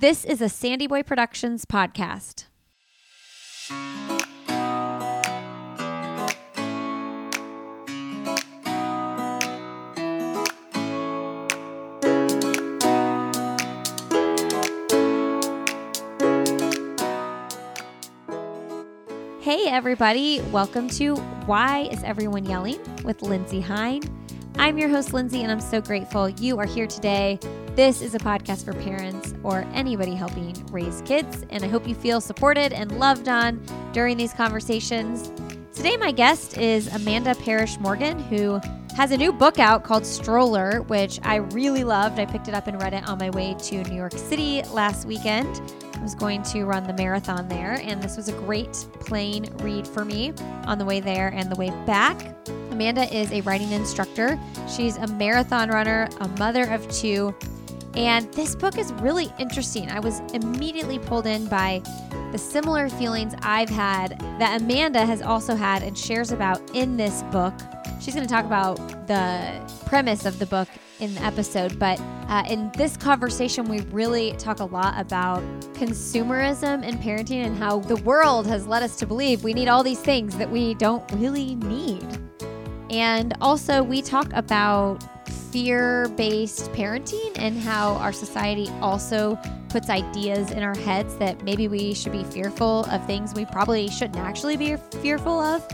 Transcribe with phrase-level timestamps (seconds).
[0.00, 2.44] This is a SandyBoy Productions podcast.
[19.40, 20.40] Hey, everybody.
[20.52, 24.17] Welcome to Why is Everyone Yelling with Lindsey Hein.
[24.58, 27.38] I'm your host, Lindsey, and I'm so grateful you are here today.
[27.76, 31.94] This is a podcast for parents or anybody helping raise kids, and I hope you
[31.94, 33.62] feel supported and loved on
[33.92, 35.30] during these conversations.
[35.72, 38.60] Today, my guest is Amanda Parrish Morgan, who
[38.96, 42.18] has a new book out called Stroller, which I really loved.
[42.18, 45.06] I picked it up and read it on my way to New York City last
[45.06, 45.62] weekend.
[45.94, 49.86] I was going to run the marathon there, and this was a great plane read
[49.86, 50.32] for me
[50.64, 52.34] on the way there and the way back.
[52.78, 54.38] Amanda is a writing instructor.
[54.72, 57.34] She's a marathon runner, a mother of two,
[57.94, 59.90] and this book is really interesting.
[59.90, 61.82] I was immediately pulled in by
[62.30, 67.24] the similar feelings I've had that Amanda has also had and shares about in this
[67.32, 67.52] book.
[68.00, 68.76] She's going to talk about
[69.08, 70.68] the premise of the book
[71.00, 75.42] in the episode, but uh, in this conversation, we really talk a lot about
[75.74, 79.82] consumerism and parenting and how the world has led us to believe we need all
[79.82, 82.06] these things that we don't really need.
[82.90, 85.04] And also, we talk about
[85.50, 91.68] fear based parenting and how our society also puts ideas in our heads that maybe
[91.68, 95.66] we should be fearful of things we probably shouldn't actually be fearful of.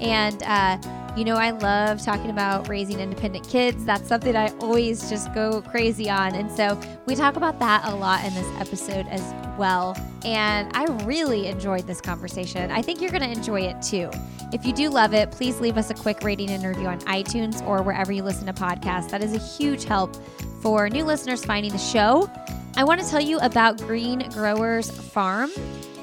[0.00, 0.78] And, uh,
[1.16, 3.84] you know, I love talking about raising independent kids.
[3.84, 6.34] That's something I always just go crazy on.
[6.34, 9.96] And so we talk about that a lot in this episode as well.
[10.24, 12.70] And I really enjoyed this conversation.
[12.70, 14.10] I think you're going to enjoy it too.
[14.52, 17.64] If you do love it, please leave us a quick rating and review on iTunes
[17.66, 19.10] or wherever you listen to podcasts.
[19.10, 20.16] That is a huge help
[20.60, 22.30] for new listeners finding the show.
[22.76, 25.50] I want to tell you about Green Growers Farm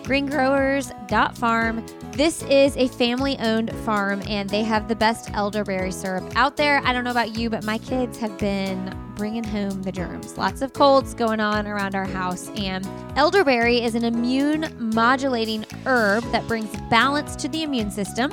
[0.08, 1.86] greengrowers.farm.
[2.14, 6.82] This is a family owned farm and they have the best elderberry syrup out there.
[6.86, 10.38] I don't know about you, but my kids have been bringing home the germs.
[10.38, 12.50] Lots of colds going on around our house.
[12.56, 12.88] And
[13.18, 18.32] elderberry is an immune modulating herb that brings balance to the immune system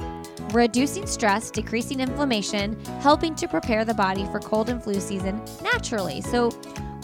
[0.52, 6.20] reducing stress, decreasing inflammation, helping to prepare the body for cold and flu season naturally.
[6.20, 6.50] So,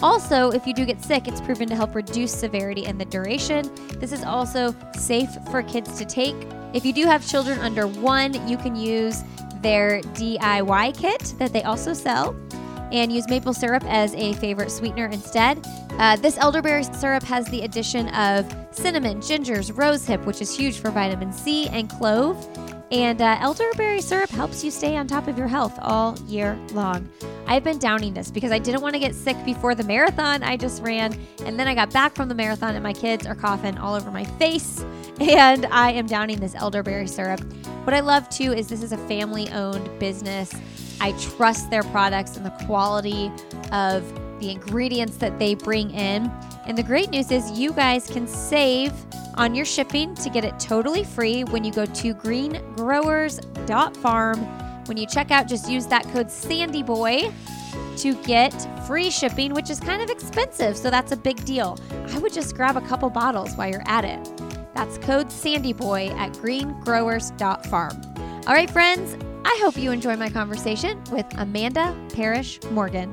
[0.02, 3.70] also, if you do get sick, it's proven to help reduce severity and the duration.
[3.98, 6.34] This is also safe for kids to take.
[6.72, 9.22] If you do have children under one, you can use
[9.60, 12.34] their DIY kit that they also sell
[12.92, 15.64] and use maple syrup as a favorite sweetener instead.
[15.98, 20.90] Uh, this elderberry syrup has the addition of cinnamon, gingers, rosehip, which is huge for
[20.90, 22.36] vitamin C, and clove.
[22.90, 27.08] And uh, elderberry syrup helps you stay on top of your health all year long.
[27.46, 30.56] I've been downing this because I didn't want to get sick before the marathon I
[30.56, 31.16] just ran.
[31.44, 34.10] And then I got back from the marathon and my kids are coughing all over
[34.10, 34.84] my face.
[35.20, 37.40] And I am downing this elderberry syrup.
[37.84, 40.50] What I love too is this is a family owned business.
[40.98, 43.30] I trust their products and the quality
[43.70, 44.02] of
[44.40, 46.32] the ingredients that they bring in.
[46.66, 48.92] And the great news is you guys can save
[49.36, 54.38] on your shipping to get it totally free when you go to greengrowers.farm.
[54.86, 57.32] When you check out, just use that code SANDYBOY
[57.98, 58.50] to get
[58.86, 60.76] free shipping, which is kind of expensive.
[60.76, 61.78] So that's a big deal.
[62.08, 64.18] I would just grab a couple bottles while you're at it.
[64.74, 68.02] That's code SANDYBOY at greengrowers.farm.
[68.46, 73.12] All right, friends, I hope you enjoy my conversation with Amanda Parrish Morgan.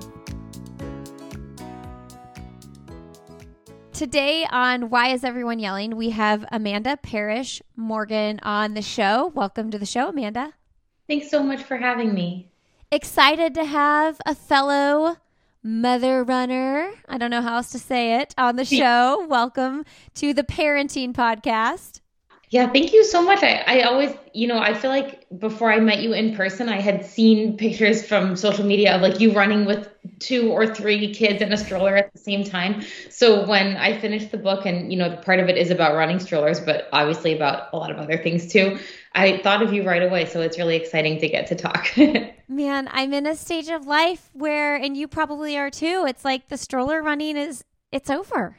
[3.98, 9.32] Today on Why Is Everyone Yelling, we have Amanda Parrish Morgan on the show.
[9.34, 10.54] Welcome to the show, Amanda.
[11.08, 12.52] Thanks so much for having me.
[12.92, 15.18] Excited to have a fellow
[15.64, 19.26] mother runner, I don't know how else to say it, on the show.
[19.28, 22.02] Welcome to the Parenting Podcast.
[22.50, 23.42] Yeah, thank you so much.
[23.42, 26.80] I, I always, you know, I feel like before I met you in person, I
[26.80, 29.90] had seen pictures from social media of like you running with
[30.20, 32.82] two or three kids in a stroller at the same time.
[33.10, 36.20] So when I finished the book, and you know, part of it is about running
[36.20, 38.80] strollers, but obviously about a lot of other things too,
[39.14, 40.26] I thought of you right away.
[40.26, 41.88] So it's really exciting to get to talk.
[42.48, 46.48] Man, I'm in a stage of life where, and you probably are too, it's like
[46.48, 48.58] the stroller running is, it's over.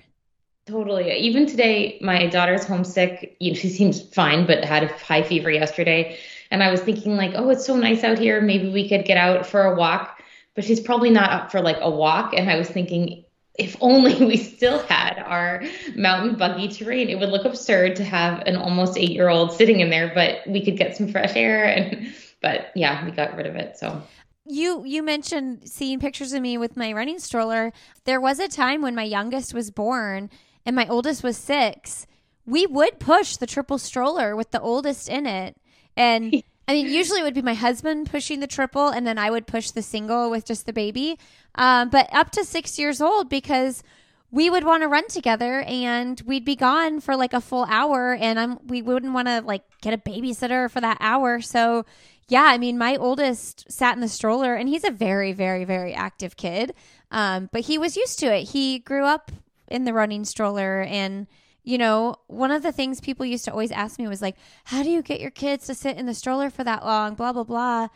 [0.68, 1.10] Totally.
[1.12, 3.36] Even today, my daughter's homesick.
[3.40, 6.18] You know, she seems fine, but had a high fever yesterday.
[6.50, 8.42] And I was thinking, like, oh, it's so nice out here.
[8.42, 10.17] Maybe we could get out for a walk.
[10.58, 12.34] But she's probably not up for like a walk.
[12.34, 13.24] And I was thinking,
[13.60, 15.62] if only we still had our
[15.94, 19.78] mountain buggy terrain, it would look absurd to have an almost eight year old sitting
[19.78, 21.62] in there, but we could get some fresh air.
[21.62, 22.12] And,
[22.42, 23.78] but yeah, we got rid of it.
[23.78, 24.02] So
[24.46, 27.72] you you mentioned seeing pictures of me with my running stroller.
[28.02, 30.28] There was a time when my youngest was born
[30.66, 32.04] and my oldest was six,
[32.44, 35.56] we would push the triple stroller with the oldest in it.
[35.96, 39.30] And I mean, usually it would be my husband pushing the triple, and then I
[39.30, 41.18] would push the single with just the baby.
[41.54, 43.82] Um, but up to six years old, because
[44.30, 48.14] we would want to run together and we'd be gone for like a full hour
[48.14, 51.40] and I'm we wouldn't want to like get a babysitter for that hour.
[51.40, 51.86] So
[52.28, 55.94] yeah, I mean my oldest sat in the stroller and he's a very, very, very
[55.94, 56.74] active kid.
[57.10, 58.50] Um, but he was used to it.
[58.50, 59.32] He grew up
[59.66, 61.26] in the running stroller and
[61.68, 64.82] you know, one of the things people used to always ask me was like, How
[64.82, 67.14] do you get your kids to sit in the stroller for that long?
[67.14, 67.88] Blah blah blah.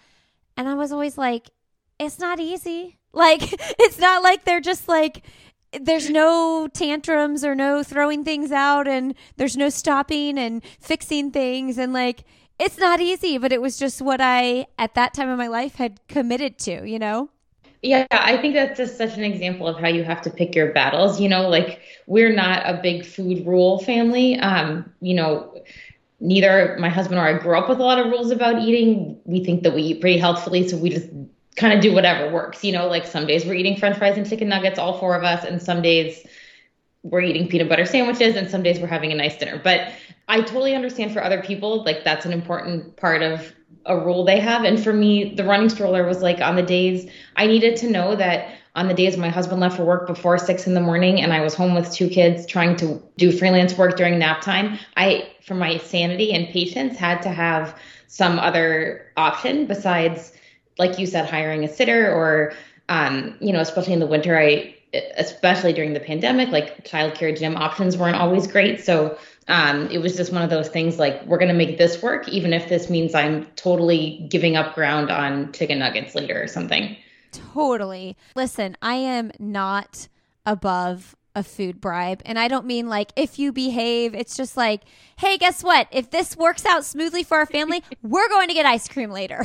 [0.59, 1.49] And I was always like,
[1.99, 2.99] It's not easy.
[3.15, 3.43] Like,
[3.79, 5.27] it's not like they're just like
[5.79, 11.77] there's no tantrums or no throwing things out and there's no stopping and fixing things
[11.77, 12.25] and like
[12.59, 15.75] it's not easy but it was just what i at that time of my life
[15.75, 17.29] had committed to you know
[17.83, 20.73] yeah i think that's just such an example of how you have to pick your
[20.73, 25.55] battles you know like we're not a big food rule family um you know
[26.21, 29.45] neither my husband or i grew up with a lot of rules about eating we
[29.45, 31.09] think that we eat pretty healthfully so we just
[31.57, 32.65] kind of do whatever works.
[32.65, 35.25] You know, like some days we're eating french fries and chicken nuggets, all four of
[35.25, 36.25] us, and some days
[37.03, 39.61] we're eating peanut butter sandwiches, and some days we're having a nice dinner.
[39.63, 39.93] But
[40.29, 43.53] I totally understand for other people, like that's an important part of
[43.87, 44.65] a rule they have.
[44.65, 48.17] And for me, the running stroller was like on the days I needed to know
[48.17, 51.33] that on the days my husband left for work before six in the morning and
[51.33, 55.31] I was home with two kids trying to do freelance work during nap time, I,
[55.43, 60.33] for my sanity and patience, had to have some other option besides
[60.79, 62.55] like you said, hiring a sitter or,
[62.89, 64.75] um, you know, especially in the winter, I,
[65.17, 68.81] especially during the pandemic, like childcare gym options weren't always great.
[68.81, 69.19] So
[69.49, 72.29] um, it was just one of those things like, we're going to make this work,
[72.29, 76.97] even if this means I'm totally giving up ground on chicken nuggets later or something.
[77.33, 78.17] Totally.
[78.37, 80.09] Listen, I am not
[80.47, 82.23] above a food bribe.
[82.25, 84.83] And I don't mean like if you behave, it's just like,
[85.19, 85.89] hey, guess what?
[85.91, 89.45] If this works out smoothly for our family, we're going to get ice cream later.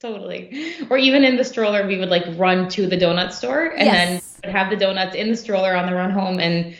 [0.00, 0.74] Totally.
[0.90, 4.40] Or even in the stroller, we would like run to the donut store and yes.
[4.42, 6.40] then have the donuts in the stroller on the run home.
[6.40, 6.74] And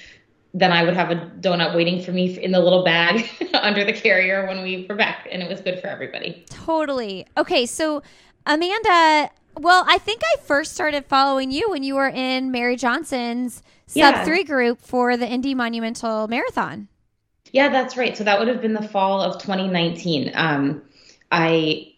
[0.55, 3.93] then I would have a donut waiting for me in the little bag under the
[3.93, 5.27] carrier when we were back.
[5.31, 6.45] And it was good for everybody.
[6.51, 7.27] Totally.
[7.39, 7.65] Okay.
[7.65, 8.03] So,
[8.47, 13.63] Amanda, well, I think I first started following you when you were in Mary Johnson's
[13.87, 14.25] sub yeah.
[14.25, 16.89] three group for the Indy Monumental Marathon.
[17.53, 18.17] Yeah, that's right.
[18.17, 20.33] So that would have been the fall of 2019.
[20.35, 20.83] Um,
[21.31, 21.89] I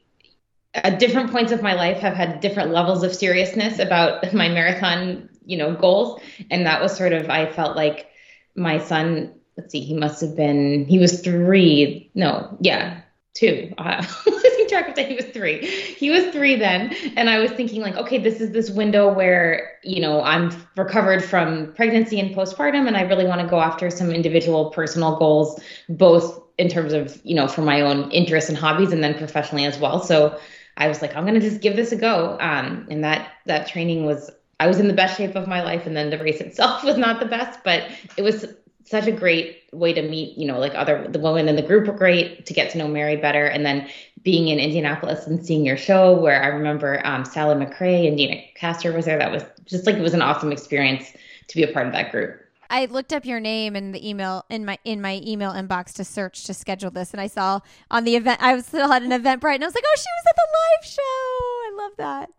[0.75, 5.29] at different points of my life have had different levels of seriousness about my marathon,
[5.45, 6.21] you know, goals.
[6.51, 8.09] And that was sort of, I felt like
[8.55, 12.11] my son, let's see, he must have been, he was three.
[12.15, 13.01] No, yeah,
[13.35, 13.73] two.
[13.79, 15.09] Uh, losing track of that.
[15.09, 15.67] He was three.
[15.67, 16.95] He was three then.
[17.17, 21.23] And I was thinking like, okay, this is this window where, you know, I'm recovered
[21.23, 22.87] from pregnancy and postpartum.
[22.87, 27.21] And I really want to go after some individual personal goals, both in terms of,
[27.25, 30.03] you know, for my own interests and hobbies and then professionally as well.
[30.03, 30.39] So
[30.77, 32.37] I was like, I'm gonna just give this a go.
[32.41, 34.31] Um, and that that training was
[34.61, 36.97] I was in the best shape of my life, and then the race itself was
[36.97, 38.47] not the best, but it was
[38.87, 41.87] such a great way to meet, you know, like other the women in the group
[41.87, 43.89] were great to get to know Mary better, and then
[44.23, 48.43] being in Indianapolis and seeing your show, where I remember um, Sally McRae and Deena
[48.59, 49.19] Kastor was there.
[49.19, 51.13] That was just like it was an awesome experience
[51.49, 52.41] to be a part of that group.
[52.71, 56.05] I looked up your name in the email in my in my email inbox to
[56.05, 59.13] search to schedule this, and I saw on the event I was still at an
[59.13, 61.01] event Eventbrite, and I was like, oh, she was at the live show.
[61.03, 62.31] I love that.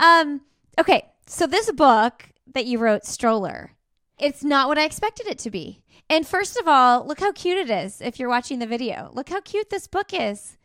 [0.00, 0.40] Um,
[0.78, 3.72] okay, so this book that you wrote, Stroller,
[4.18, 5.82] it's not what I expected it to be.
[6.08, 8.00] And first of all, look how cute it is.
[8.00, 10.56] If you're watching the video, look how cute this book is.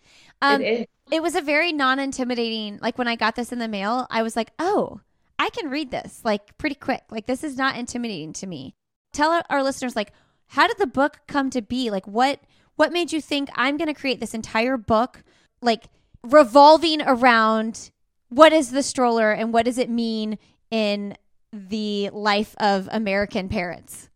[0.41, 0.85] Um, it, is.
[1.11, 2.79] it was a very non-intimidating.
[2.81, 5.01] Like when I got this in the mail, I was like, oh.
[5.39, 7.03] I can read this like pretty quick.
[7.11, 8.73] Like this is not intimidating to me
[9.17, 10.13] tell our listeners like
[10.47, 11.89] how did the book come to be?
[11.89, 12.39] Like what
[12.75, 15.23] what made you think I'm going to create this entire book
[15.61, 15.85] like
[16.23, 17.91] revolving around
[18.29, 20.37] what is the stroller and what does it mean
[20.71, 21.15] in
[21.51, 24.09] the life of American parents?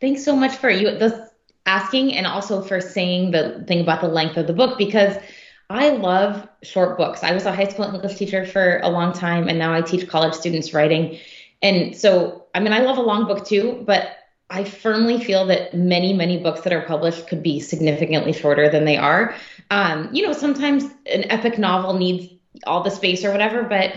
[0.00, 1.28] Thanks so much for you the
[1.66, 5.16] asking and also for saying the thing about the length of the book because
[5.70, 7.22] I love short books.
[7.22, 10.08] I was a high school English teacher for a long time and now I teach
[10.08, 11.18] college students writing.
[11.60, 14.16] And so, I mean, I love a long book too, but
[14.48, 18.86] I firmly feel that many, many books that are published could be significantly shorter than
[18.86, 19.34] they are.
[19.70, 22.32] Um, you know, sometimes an epic novel needs
[22.66, 23.94] all the space or whatever, but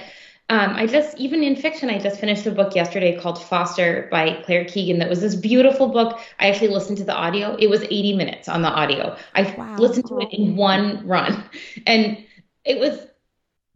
[0.49, 4.41] um, I just, even in fiction, I just finished a book yesterday called Foster by
[4.43, 6.19] Claire Keegan that was this beautiful book.
[6.39, 7.55] I actually listened to the audio.
[7.55, 9.15] It was 80 minutes on the audio.
[9.33, 9.77] I wow.
[9.77, 11.41] listened to it in one run.
[11.87, 12.25] And
[12.65, 13.07] it was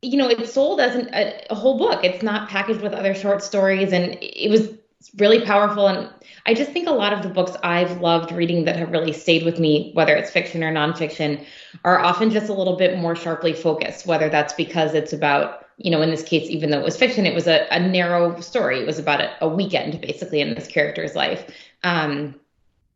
[0.01, 2.03] you know, it's sold as an, a, a, whole book.
[2.03, 4.69] It's not packaged with other short stories, and it was
[5.17, 5.87] really powerful.
[5.87, 6.09] And
[6.45, 9.43] I just think a lot of the books I've loved reading that have really stayed
[9.43, 11.45] with me, whether it's fiction or nonfiction,
[11.83, 15.91] are often just a little bit more sharply focused, whether that's because it's about, you
[15.91, 18.79] know, in this case, even though it was fiction, it was a, a narrow story.
[18.79, 21.45] It was about a, a weekend, basically, in this character's life.
[21.83, 22.35] Um,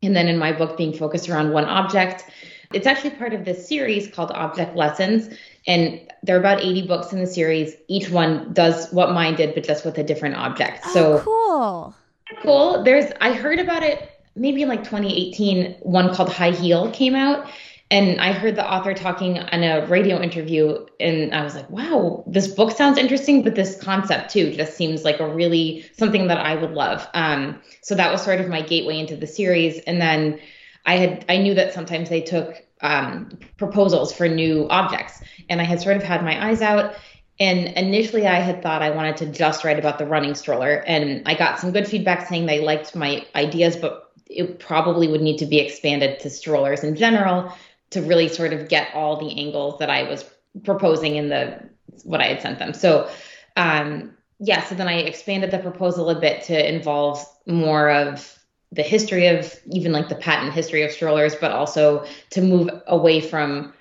[0.01, 2.25] and then in my book, being focused around one object.
[2.73, 5.29] It's actually part of this series called Object Lessons.
[5.65, 7.75] And there are about 80 books in the series.
[7.87, 10.81] Each one does what mine did, but just with a different object.
[10.85, 11.95] Oh, so cool.
[12.43, 12.83] Cool.
[12.83, 15.77] There's I heard about it maybe in like 2018.
[15.81, 17.49] One called High Heel came out.
[17.91, 22.23] And I heard the author talking in a radio interview, and I was like, wow,
[22.27, 26.37] this book sounds interesting, but this concept too just seems like a really something that
[26.37, 27.07] I would love.
[27.15, 29.79] Um, so that was sort of my gateway into the series.
[29.87, 30.39] And then
[30.85, 35.63] I had I knew that sometimes they took um, proposals for new objects, and I
[35.63, 36.95] had sort of had my eyes out.
[37.41, 41.23] And initially, I had thought I wanted to just write about the running stroller, and
[41.25, 45.37] I got some good feedback saying they liked my ideas, but it probably would need
[45.37, 47.53] to be expanded to strollers in general
[47.91, 50.23] to really sort of get all the angles that I was
[50.63, 51.59] proposing in the
[52.03, 52.73] what I had sent them.
[52.73, 53.09] So,
[53.57, 58.38] um, yeah, so then I expanded the proposal a bit to involve more of
[58.71, 63.19] the history of even like the patent history of strollers, but also to move away
[63.19, 63.73] from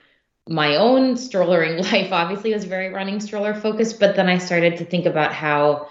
[0.49, 2.12] my own strollering life.
[2.12, 5.88] Obviously, was very running stroller focused, but then I started to think about how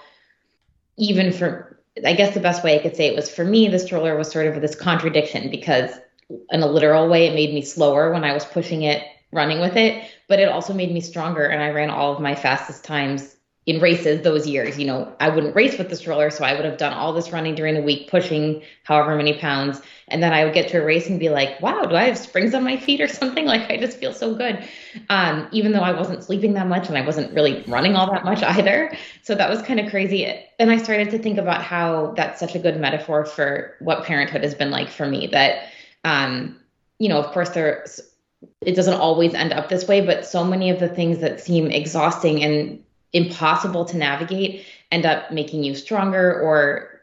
[0.98, 3.80] even for I guess the best way I could say it was for me, the
[3.80, 5.92] stroller was sort of this contradiction because
[6.52, 9.78] in a literal way, it made me slower when I was pushing it, running with
[9.78, 11.46] it, but it also made me stronger.
[11.46, 13.37] And I ran all of my fastest times
[13.68, 14.80] in races those years.
[14.80, 17.34] You know, I wouldn't race with the stroller, so I would have done all this
[17.34, 19.82] running during the week, pushing however many pounds.
[20.08, 22.18] And then I would get to a race and be like, wow, do I have
[22.18, 23.46] springs on my feet or something?
[23.46, 24.66] Like, I just feel so good.
[25.10, 28.24] Um, even though I wasn't sleeping that much and I wasn't really running all that
[28.24, 28.96] much either.
[29.22, 30.26] So that was kind of crazy.
[30.60, 34.44] And I started to think about how that's such a good metaphor for what parenthood
[34.44, 35.68] has been like for me that,
[36.06, 36.58] um,
[37.00, 38.00] you know, of course, there's,
[38.62, 41.70] it doesn't always end up this way, but so many of the things that seem
[41.70, 42.82] exhausting and
[43.14, 47.02] impossible to navigate end up making you stronger or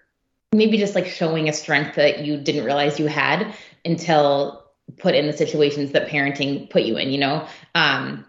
[0.52, 4.64] maybe just like showing a strength that you didn't realize you had until
[4.98, 7.46] put in the situations that parenting put you in, you know?
[7.74, 8.24] Um,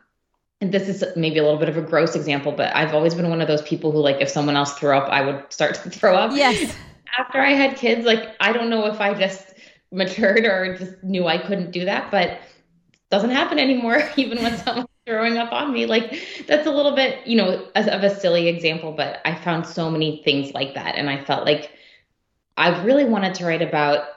[0.62, 3.30] and this is maybe a little bit of a gross example, but I've always been
[3.30, 5.90] one of those people who like if someone else threw up, I would start to
[5.90, 6.32] throw up.
[6.34, 6.76] Yes.
[7.18, 9.54] After I had kids, like I don't know if I just
[9.92, 12.40] matured or just knew I couldn't do that, but
[13.12, 15.86] doesn't happen anymore, even when someone's throwing up on me.
[15.86, 19.90] Like that's a little bit, you know, of a silly example, but I found so
[19.90, 20.96] many things like that.
[20.96, 21.72] And I felt like
[22.58, 24.08] I really wanted to write about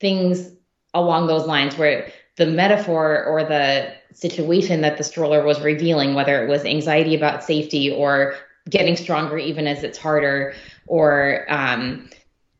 [0.00, 0.50] things
[0.94, 6.42] along those lines where the metaphor or the situation that the stroller was revealing, whether
[6.42, 8.34] it was anxiety about safety or
[8.70, 10.54] getting stronger even as it's harder,
[10.86, 12.08] or um,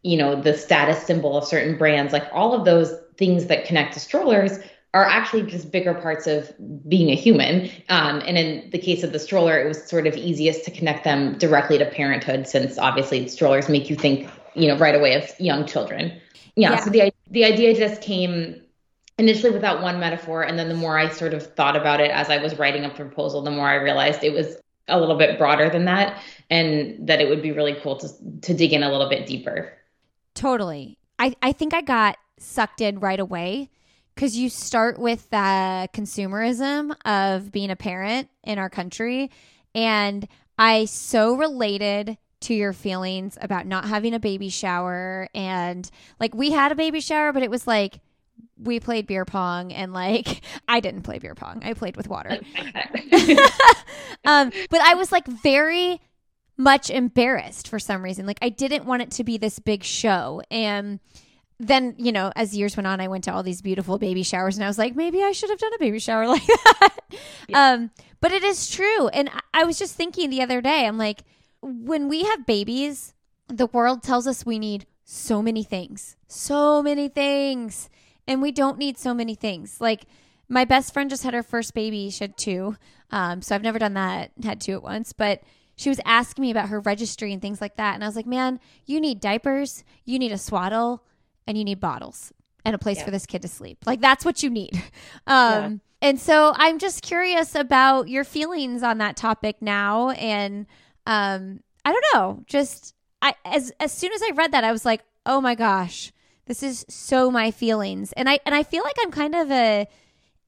[0.02, 3.94] you know, the status symbol of certain brands, like all of those things that connect
[3.94, 4.58] to strollers
[4.94, 6.52] are actually just bigger parts of
[6.86, 7.70] being a human.
[7.88, 11.04] Um, and in the case of the stroller, it was sort of easiest to connect
[11.04, 15.28] them directly to parenthood, since obviously strollers make you think, you know, right away of
[15.40, 16.12] young children.
[16.56, 16.72] Yeah.
[16.72, 16.80] yeah.
[16.80, 18.60] So the the idea just came
[19.18, 22.28] initially without one metaphor, and then the more I sort of thought about it as
[22.28, 24.56] I was writing a proposal, the more I realized it was
[24.88, 26.20] a little bit broader than that,
[26.50, 28.08] and that it would be really cool to
[28.42, 29.72] to dig in a little bit deeper.
[30.34, 30.98] Totally.
[31.18, 33.70] I I think I got sucked in right away
[34.14, 39.30] because you start with the consumerism of being a parent in our country.
[39.74, 40.26] And
[40.58, 45.28] I so related to your feelings about not having a baby shower.
[45.34, 45.88] And
[46.20, 48.00] like, we had a baby shower, but it was like,
[48.58, 51.62] we played beer pong and like I didn't play beer pong.
[51.64, 52.30] I played with water.
[54.24, 56.00] um, but I was like very
[56.56, 58.26] much embarrassed for some reason.
[58.26, 60.42] Like I didn't want it to be this big show.
[60.50, 61.00] And
[61.68, 64.56] then you know as years went on i went to all these beautiful baby showers
[64.56, 66.96] and i was like maybe i should have done a baby shower like that.
[67.48, 67.72] Yeah.
[67.72, 67.90] um
[68.20, 69.08] but it is true.
[69.08, 71.22] And i was just thinking the other day i'm like
[71.62, 73.14] when we have babies
[73.48, 77.88] the world tells us we need so many things so many things
[78.26, 79.80] and we don't need so many things.
[79.80, 80.04] Like
[80.48, 82.76] my best friend just had her first baby she had two
[83.10, 85.42] um so i've never done that had two at once but
[85.76, 88.26] she was asking me about her registry and things like that and i was like
[88.26, 91.02] man you need diapers you need a swaddle
[91.46, 92.32] and you need bottles
[92.64, 93.04] and a place yeah.
[93.04, 93.78] for this kid to sleep.
[93.86, 94.82] Like that's what you need.
[95.26, 95.70] Um, yeah.
[96.02, 100.10] And so I'm just curious about your feelings on that topic now.
[100.10, 100.66] And
[101.06, 104.84] um, I don't know, just I as as soon as I read that, I was
[104.84, 106.12] like, oh my gosh,
[106.46, 108.12] this is so my feelings.
[108.12, 109.86] And I and I feel like I'm kind of a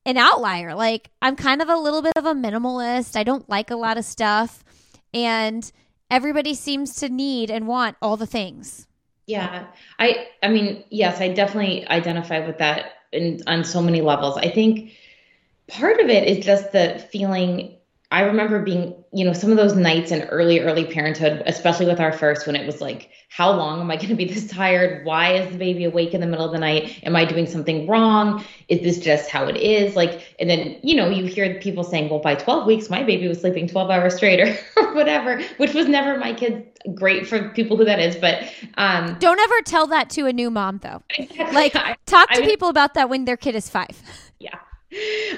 [0.04, 0.74] an outlier.
[0.74, 3.16] Like I'm kind of a little bit of a minimalist.
[3.16, 4.64] I don't like a lot of stuff,
[5.12, 5.70] and
[6.10, 8.88] everybody seems to need and want all the things.
[9.26, 9.66] Yeah.
[9.98, 14.36] I I mean, yes, I definitely identify with that in on so many levels.
[14.36, 14.92] I think
[15.68, 17.76] part of it is just the feeling
[18.10, 21.98] I remember being, you know, some of those nights in early, early parenthood, especially with
[21.98, 25.04] our first, when it was like, how long am I going to be this tired?
[25.04, 27.00] Why is the baby awake in the middle of the night?
[27.02, 28.44] Am I doing something wrong?
[28.68, 29.96] Is this just how it is?
[29.96, 33.26] Like, and then, you know, you hear people saying, well, by 12 weeks, my baby
[33.26, 34.40] was sleeping 12 hours straight
[34.76, 36.68] or, whatever, which was never my kid.
[36.94, 38.14] Great for people who that is.
[38.14, 38.44] But
[38.76, 41.02] um, don't ever tell that to a new mom, though.
[41.52, 41.72] Like,
[42.06, 44.00] talk to people about that when their kid is five.
[44.38, 44.58] Yeah.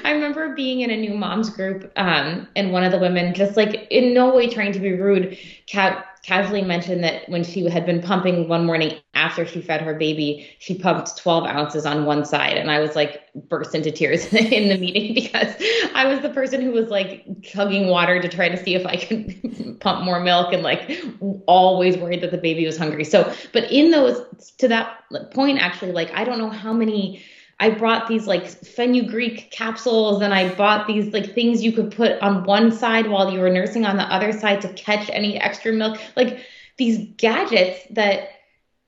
[0.04, 3.56] I remember being in a new moms group, um, and one of the women, just
[3.56, 5.38] like in no way trying to be rude,
[5.70, 9.94] ca- casually mentioned that when she had been pumping one morning after she fed her
[9.94, 12.56] baby, she pumped 12 ounces on one side.
[12.56, 15.54] And I was like, burst into tears in the meeting because
[15.94, 18.96] I was the person who was like chugging water to try to see if I
[18.96, 21.00] could pump more milk and like
[21.46, 23.04] always worried that the baby was hungry.
[23.04, 24.20] So, but in those,
[24.58, 27.22] to that point, actually, like, I don't know how many
[27.58, 32.20] I brought these like fenugreek capsules and I bought these like things you could put
[32.20, 35.72] on one side while you were nursing on the other side to catch any extra
[35.72, 35.98] milk.
[36.16, 36.40] Like
[36.76, 38.28] these gadgets that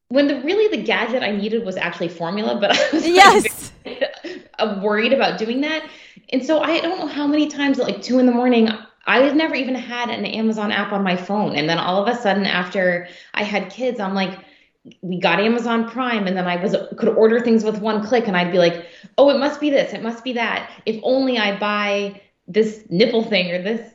[0.09, 3.73] when the really the gadget I needed was actually formula, but I was yes.
[3.87, 4.03] Like,
[4.59, 5.89] uh, worried about doing that.
[6.31, 8.69] And so I don't know how many times at like two in the morning
[9.07, 11.57] I had never even had an Amazon app on my phone.
[11.57, 14.39] And then all of a sudden after I had kids, I'm like,
[15.03, 18.37] we got Amazon Prime and then I was could order things with one click and
[18.37, 20.71] I'd be like, "Oh, it must be this, it must be that.
[20.87, 23.95] If only I buy this nipple thing or this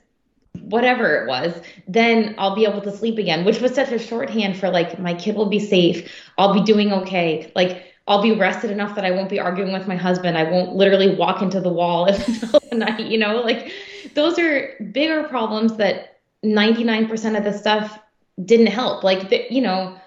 [0.62, 1.54] whatever it was,
[1.88, 5.14] then I'll be able to sleep again," which was such a shorthand for like my
[5.14, 7.52] kid will be safe, I'll be doing okay.
[7.56, 10.38] Like I'll be rested enough that I won't be arguing with my husband.
[10.38, 13.42] I won't literally walk into the wall in the middle of the night, you know?
[13.42, 13.72] Like
[14.14, 17.98] those are bigger problems that 99% of the stuff
[18.44, 19.04] didn't help.
[19.04, 19.98] Like the, you know,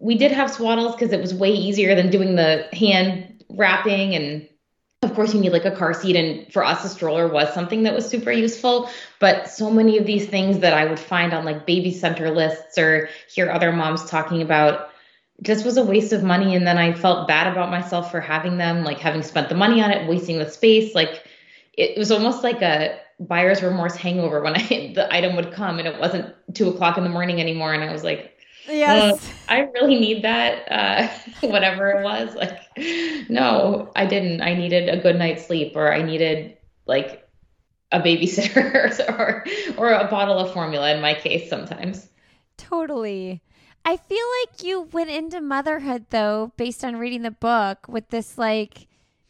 [0.00, 4.14] we did have swaddles because it was way easier than doing the hand wrapping.
[4.14, 4.48] And
[5.02, 7.82] of course you need like a car seat and for us a stroller was something
[7.82, 8.88] that was super useful.
[9.18, 12.78] But so many of these things that i would find on like baby center lists
[12.78, 14.90] or hear other moms talking about
[15.42, 16.54] just was a waste of money.
[16.54, 19.82] And then i felt bad about myself for having them like having spent the money
[19.82, 20.94] on it wasting the space.
[20.94, 21.24] Like
[21.72, 25.88] it was almost like a buyer's remorse hangover when I the item would come and
[25.88, 27.74] it wasn't two o'clock in the morning anymore.
[27.74, 28.37] And i was like
[28.68, 29.24] Yes.
[29.24, 31.08] Uh, I really need that, uh,
[31.48, 32.34] whatever it was.
[32.34, 32.60] Like,
[33.28, 34.42] no, I didn't.
[34.42, 37.26] I needed a good night's sleep or I needed like
[37.92, 39.44] a babysitter or,
[39.76, 42.08] or a bottle of formula in my case sometimes.
[42.56, 43.42] Totally.
[43.84, 48.36] I feel like you went into motherhood though, based on reading the book with this
[48.36, 48.86] like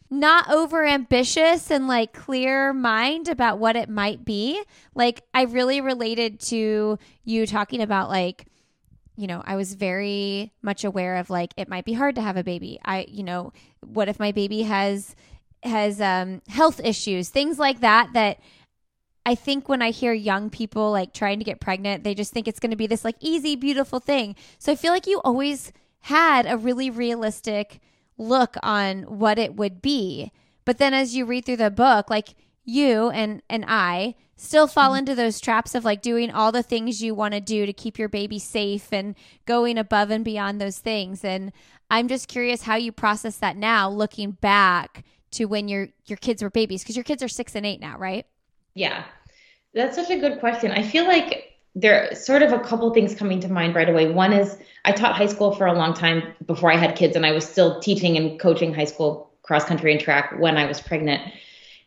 [0.09, 4.61] not over ambitious and like clear mind about what it might be.
[4.95, 8.47] Like I really related to you talking about like
[9.19, 12.37] you know, I was very much aware of like it might be hard to have
[12.37, 12.79] a baby.
[12.85, 13.51] I, you know,
[13.85, 15.13] what if my baby has
[15.63, 18.39] has um health issues, things like that that
[19.25, 22.47] I think when I hear young people like trying to get pregnant, they just think
[22.47, 24.37] it's going to be this like easy beautiful thing.
[24.57, 27.81] So I feel like you always had a really realistic
[28.17, 30.31] look on what it would be.
[30.63, 34.91] But then as you read through the book, like you and and I still fall
[34.91, 34.99] mm-hmm.
[34.99, 37.99] into those traps of like doing all the things you want to do to keep
[37.99, 41.23] your baby safe and going above and beyond those things.
[41.23, 41.51] And
[41.91, 46.43] i'm just curious how you process that now looking back to when your your kids
[46.43, 48.25] were babies because your kids are six and eight now right?
[48.73, 49.03] Yeah.
[49.73, 50.71] That's such a good question.
[50.71, 51.45] I feel like
[51.75, 54.11] there are sort of a couple things coming to mind right away.
[54.11, 57.25] One is i taught high school for a long time before i had kids and
[57.25, 60.79] i was still teaching and coaching high school cross country and track when i was
[60.79, 61.21] pregnant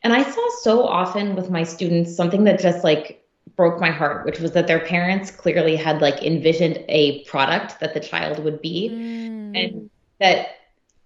[0.03, 3.25] and I saw so often with my students something that just like
[3.57, 7.95] broke my heart, which was that their parents clearly had like envisioned a product that
[7.95, 8.91] the child would be.
[8.91, 9.65] Mm.
[9.65, 10.49] And that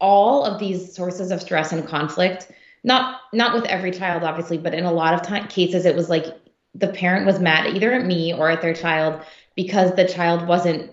[0.00, 2.50] all of these sources of stress and conflict,
[2.84, 6.08] not not with every child obviously, but in a lot of time, cases it was
[6.08, 6.26] like
[6.74, 9.20] the parent was mad either at me or at their child
[9.54, 10.90] because the child wasn't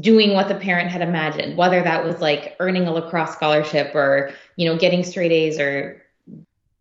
[0.00, 4.30] doing what the parent had imagined, whether that was like earning a lacrosse scholarship or,
[4.56, 6.02] you know, getting straight A's or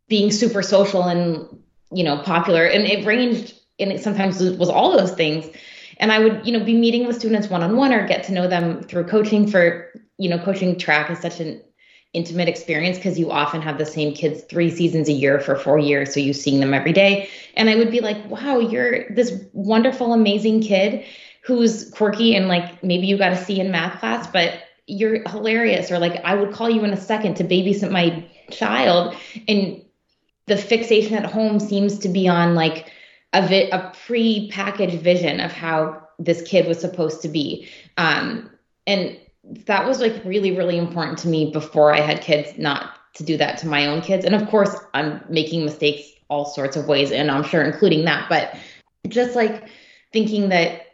[0.08, 1.48] being super social and
[1.92, 2.66] you know popular.
[2.66, 5.46] And it ranged and it sometimes was all those things.
[6.00, 8.84] And i would you know be meeting with students one-on-one or get to know them
[8.84, 11.62] through coaching for you know coaching track is such an
[12.14, 15.78] intimate experience because you often have the same kids three seasons a year for four
[15.78, 17.30] years so you're seeing them every day.
[17.56, 21.04] And i would be like wow you're this wonderful amazing kid
[21.44, 24.54] who's quirky and like maybe you got a c in math class but
[24.86, 25.92] you're hilarious.
[25.92, 29.16] Or like i would call you in a second to babysit my child
[29.48, 29.82] and
[30.48, 32.92] the fixation at home seems to be on like
[33.34, 38.50] a, vi- a pre-packaged vision of how this kid was supposed to be um,
[38.86, 39.18] and
[39.66, 43.38] that was like really, really important to me before I had kids, not to do
[43.38, 44.26] that to my own kids.
[44.26, 48.28] And of course, I'm making mistakes all sorts of ways, and I'm sure including that.
[48.30, 48.56] But
[49.08, 49.70] just like
[50.12, 50.88] thinking that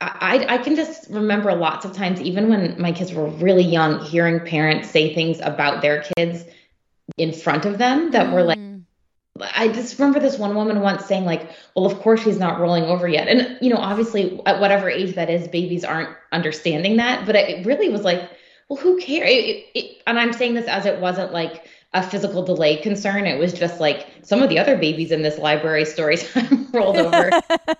[0.00, 4.02] I, I can just remember lots of times, even when my kids were really young,
[4.02, 6.44] hearing parents say things about their kids
[7.18, 8.69] in front of them that were like, mm.
[9.42, 12.84] I just remember this one woman once saying, like, well, of course she's not rolling
[12.84, 13.28] over yet.
[13.28, 17.26] And, you know, obviously at whatever age that is, babies aren't understanding that.
[17.26, 18.30] But it really was like,
[18.68, 19.28] well, who cares?
[19.30, 23.26] It, it, and I'm saying this as it wasn't like a physical delay concern.
[23.26, 26.96] It was just like some of the other babies in this library story time rolled
[26.96, 27.30] over.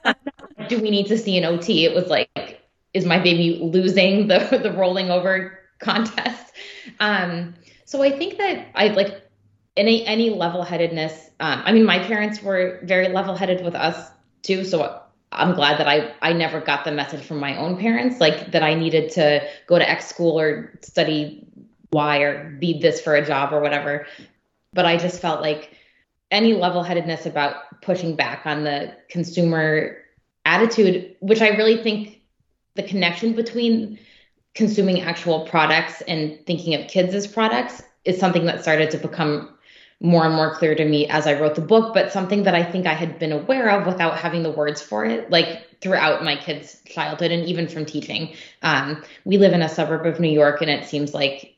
[0.68, 1.84] Do we need to see an OT?
[1.84, 2.60] It was like,
[2.92, 6.52] is my baby losing the the rolling over contest?
[6.98, 9.29] Um, so I think that I like
[9.76, 11.30] any any level headedness.
[11.40, 14.10] Um, I mean, my parents were very level headed with us
[14.42, 14.64] too.
[14.64, 15.00] So
[15.32, 18.62] I'm glad that I I never got the message from my own parents like that
[18.62, 21.46] I needed to go to X school or study
[21.92, 24.06] Y or be this for a job or whatever.
[24.72, 25.76] But I just felt like
[26.30, 29.98] any level headedness about pushing back on the consumer
[30.44, 32.20] attitude, which I really think
[32.74, 33.98] the connection between
[34.54, 39.56] consuming actual products and thinking of kids as products is something that started to become
[40.00, 42.62] more and more clear to me as I wrote the book, but something that I
[42.62, 46.36] think I had been aware of without having the words for it, like throughout my
[46.36, 48.34] kids' childhood and even from teaching.
[48.62, 51.54] Um, we live in a suburb of New York, and it seems like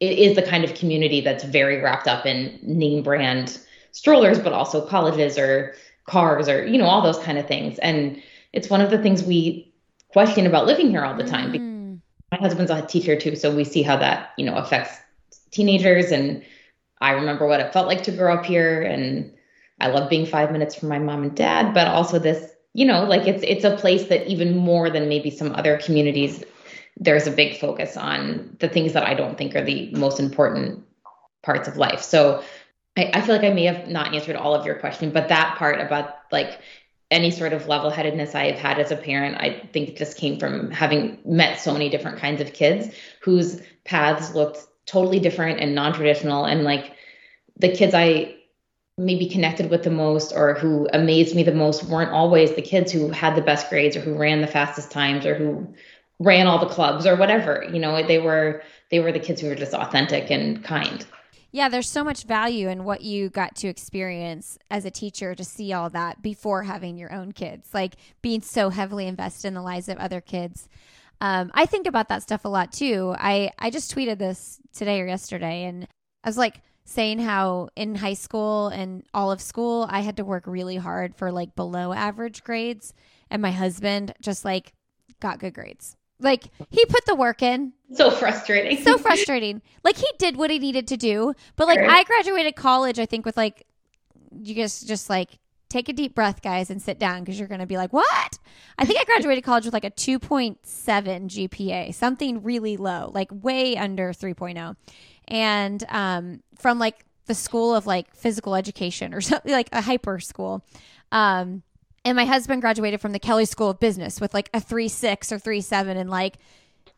[0.00, 3.58] it is the kind of community that's very wrapped up in name brand
[3.92, 7.78] strollers, but also colleges or cars or, you know, all those kind of things.
[7.78, 9.72] And it's one of the things we
[10.08, 11.52] question about living here all the time.
[11.52, 12.00] Mm.
[12.30, 14.98] My husband's a teacher too, so we see how that, you know, affects
[15.50, 16.12] teenagers.
[16.12, 16.44] And
[17.00, 18.82] I remember what it felt like to grow up here.
[18.82, 19.32] And
[19.80, 23.04] I love being five minutes from my mom and dad, but also this, you know,
[23.04, 26.44] like it's it's a place that even more than maybe some other communities
[26.98, 30.84] there's a big focus on the things that I don't think are the most important
[31.42, 32.02] parts of life.
[32.02, 32.42] So
[32.96, 35.56] I, I feel like I may have not answered all of your question, but that
[35.58, 36.58] part about like
[37.10, 40.38] any sort of level headedness I have had as a parent, I think just came
[40.38, 45.74] from having met so many different kinds of kids whose paths looked totally different and
[45.74, 46.44] non traditional.
[46.44, 46.92] And like
[47.58, 48.36] the kids I
[48.98, 52.90] maybe connected with the most or who amazed me the most weren't always the kids
[52.90, 55.74] who had the best grades or who ran the fastest times or who
[56.18, 57.66] ran all the clubs or whatever.
[57.70, 61.04] You know they were they were the kids who were just authentic and kind.
[61.52, 65.44] Yeah there's so much value in what you got to experience as a teacher to
[65.44, 69.62] see all that before having your own kids like being so heavily invested in the
[69.62, 70.68] lives of other kids
[71.20, 75.00] um, i think about that stuff a lot too i i just tweeted this today
[75.00, 75.86] or yesterday and
[76.24, 80.24] i was like saying how in high school and all of school i had to
[80.24, 82.94] work really hard for like below average grades
[83.30, 84.72] and my husband just like
[85.20, 87.72] got good grades like he put the work in.
[87.92, 88.82] So frustrating.
[88.82, 89.60] So frustrating.
[89.84, 91.34] like he did what he needed to do.
[91.56, 91.90] But like sure.
[91.90, 93.66] I graduated college, I think, with like
[94.42, 97.60] you guys just like take a deep breath, guys, and sit down because you're going
[97.60, 98.38] to be like, what?
[98.78, 103.76] I think I graduated college with like a 2.7 GPA, something really low, like way
[103.76, 104.76] under 3.0.
[105.28, 110.22] And um, from like the school of like physical education or something like a HPER
[110.22, 110.64] school.
[111.12, 111.62] Um,
[112.04, 115.32] and my husband graduated from the Kelley School of Business with like a three six
[115.32, 116.36] or three seven, and like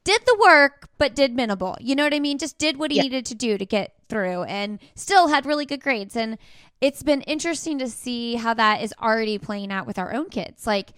[0.05, 1.79] did the work but did minimal.
[1.81, 2.37] You know what I mean?
[2.37, 3.05] Just did what he yeah.
[3.05, 6.17] needed to do to get through and still had really good grades.
[6.17, 6.39] And
[6.81, 10.67] it's been interesting to see how that is already playing out with our own kids.
[10.67, 10.91] Like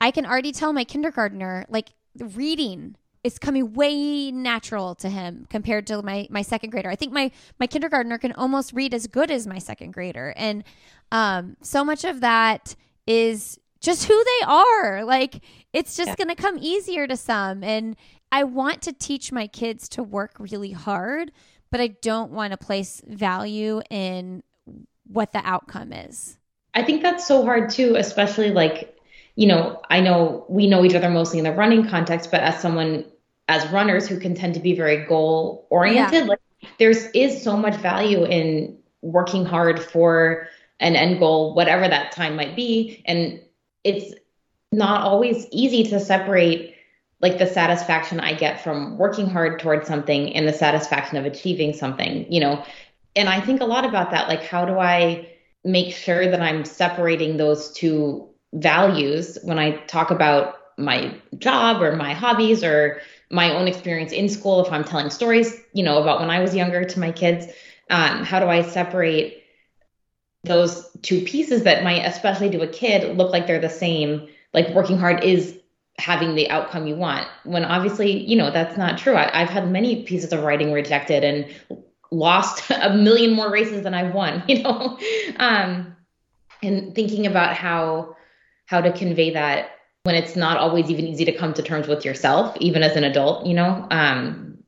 [0.00, 5.86] I can already tell my kindergartner like reading is coming way natural to him compared
[5.88, 6.88] to my my second grader.
[6.88, 10.32] I think my my kindergartner can almost read as good as my second grader.
[10.36, 10.62] And
[11.10, 15.04] um so much of that is just who they are.
[15.04, 16.16] Like it's just yeah.
[16.16, 17.62] going to come easier to some.
[17.62, 17.96] And
[18.32, 21.32] I want to teach my kids to work really hard,
[21.70, 24.42] but I don't want to place value in
[25.06, 26.36] what the outcome is.
[26.74, 28.96] I think that's so hard too, especially like,
[29.34, 32.60] you know, I know we know each other mostly in the running context, but as
[32.60, 33.04] someone,
[33.48, 36.28] as runners who can tend to be very goal oriented, yeah.
[36.28, 36.40] like
[36.78, 40.48] there's is so much value in working hard for
[40.80, 43.02] an end goal, whatever that time might be.
[43.06, 43.40] And
[43.84, 44.14] it's
[44.72, 46.75] not always easy to separate
[47.20, 51.72] like the satisfaction I get from working hard towards something and the satisfaction of achieving
[51.72, 52.64] something, you know.
[53.14, 54.28] And I think a lot about that.
[54.28, 55.28] Like, how do I
[55.64, 61.96] make sure that I'm separating those two values when I talk about my job or
[61.96, 63.00] my hobbies or
[63.30, 66.54] my own experience in school if I'm telling stories, you know, about when I was
[66.54, 67.46] younger to my kids?
[67.90, 69.42] Um, how do I separate
[70.44, 74.28] those two pieces that might, especially to a kid, look like they're the same.
[74.52, 75.55] Like working hard is
[75.98, 77.26] having the outcome you want.
[77.44, 79.16] When obviously you know that's not true.
[79.16, 81.46] I, have had many pieces of writing rejected and
[82.10, 84.98] lost a million more races than i've won you know?
[85.36, 85.96] Um,
[86.62, 88.16] and thinking about how
[88.66, 89.70] how to convey that
[90.04, 93.04] when it's not always even easy to come to terms with yourself even as an
[93.04, 93.86] adult you know?
[93.90, 94.58] Um,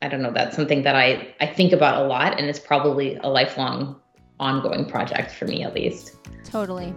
[0.00, 3.16] i don't know that's something that i i think about a lot and it's probably
[3.16, 3.98] a lifelong
[4.40, 6.16] ongoing project for me at least.
[6.44, 6.92] Totally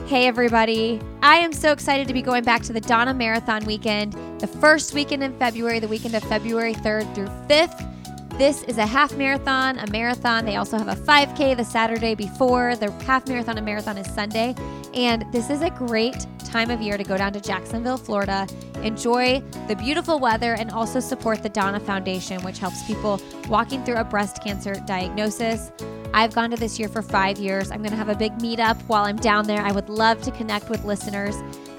[0.00, 1.00] Hey, everybody.
[1.22, 4.94] I am so excited to be going back to the Donna Marathon weekend, the first
[4.94, 8.38] weekend in February, the weekend of February 3rd through 5th.
[8.38, 10.44] This is a half marathon, a marathon.
[10.44, 12.74] They also have a 5K the Saturday before.
[12.76, 14.54] The half marathon and marathon is Sunday.
[14.94, 18.46] And this is a great time of year to go down to Jacksonville, Florida,
[18.82, 23.96] enjoy the beautiful weather, and also support the Donna Foundation, which helps people walking through
[23.96, 25.70] a breast cancer diagnosis.
[26.14, 27.70] I've gone to this year for five years.
[27.70, 29.62] I'm going to have a big meetup while I'm down there.
[29.62, 31.36] I would love to connect with listeners.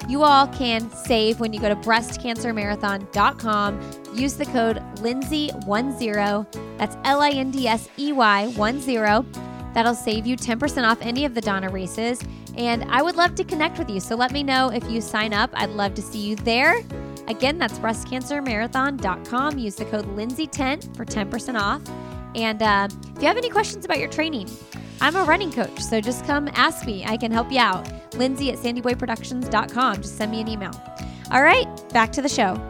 [0.08, 3.80] You all can save when you go to breastcancermarathon.com.
[4.14, 6.78] Use the code Lindsey10.
[6.78, 9.26] That's L I N D S E Y 10.
[9.74, 12.20] That'll save you 10% off any of the Donna races.
[12.56, 13.98] And I would love to connect with you.
[13.98, 15.50] So let me know if you sign up.
[15.54, 16.76] I'd love to see you there.
[17.26, 19.58] Again, that's breastcancermarathon.com.
[19.58, 21.82] Use the code Lindsey10 for 10% off.
[22.34, 24.48] And uh, if you have any questions about your training,
[25.00, 27.04] I'm a running coach, so just come ask me.
[27.04, 27.88] I can help you out.
[28.16, 29.96] Lindsey at sandyboyproductions.com.
[29.96, 30.72] Just send me an email.
[31.30, 32.60] All right, back to the show.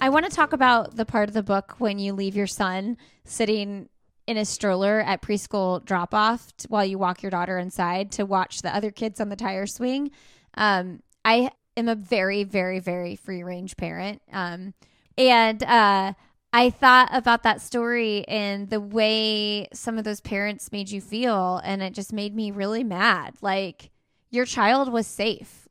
[0.00, 2.96] I want to talk about the part of the book when you leave your son
[3.24, 3.88] sitting
[4.26, 8.62] in a stroller at preschool drop off while you walk your daughter inside to watch
[8.62, 10.10] the other kids on the tire swing.
[10.54, 14.22] Um, I am a very, very, very free range parent.
[14.32, 14.74] Um,
[15.18, 16.12] and uh,
[16.52, 21.60] I thought about that story and the way some of those parents made you feel.
[21.64, 23.34] And it just made me really mad.
[23.40, 23.90] Like,
[24.30, 25.68] your child was safe.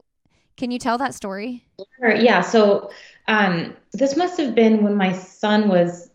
[0.58, 1.66] Can you tell that story?
[2.00, 2.16] Sure.
[2.16, 2.42] Yeah.
[2.42, 2.92] So,
[3.28, 6.10] um, this must have been when my son was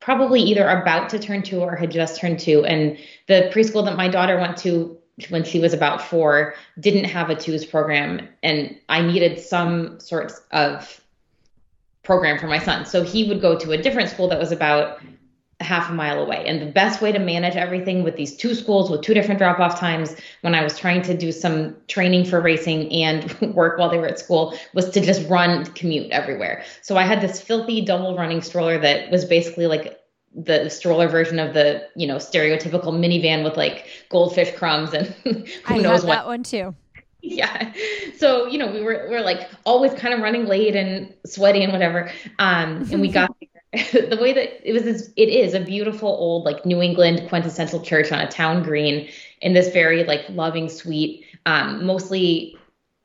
[0.00, 2.64] probably either about to turn two or had just turned two.
[2.64, 7.30] And the preschool that my daughter went to when she was about four didn't have
[7.30, 8.28] a twos program.
[8.42, 11.01] And I needed some sorts of
[12.02, 12.84] program for my son.
[12.84, 15.00] So he would go to a different school that was about
[15.60, 16.44] a half a mile away.
[16.46, 19.60] And the best way to manage everything with these two schools with two different drop
[19.60, 23.88] off times when I was trying to do some training for racing and work while
[23.88, 26.64] they were at school was to just run commute everywhere.
[26.82, 29.98] So I had this filthy double running stroller that was basically like
[30.34, 35.44] the stroller version of the, you know, stereotypical minivan with like goldfish crumbs and who
[35.66, 36.14] I knows what.
[36.14, 36.74] that one too.
[37.32, 37.72] yeah.
[38.16, 41.62] So you know we were we are like always kind of running late and sweaty
[41.62, 42.10] and whatever.
[42.38, 43.34] Um and we got
[43.72, 47.80] the way that it was this, it is a beautiful old like new england quintessential
[47.80, 49.08] church on a town green
[49.40, 52.54] in this very like loving sweet um mostly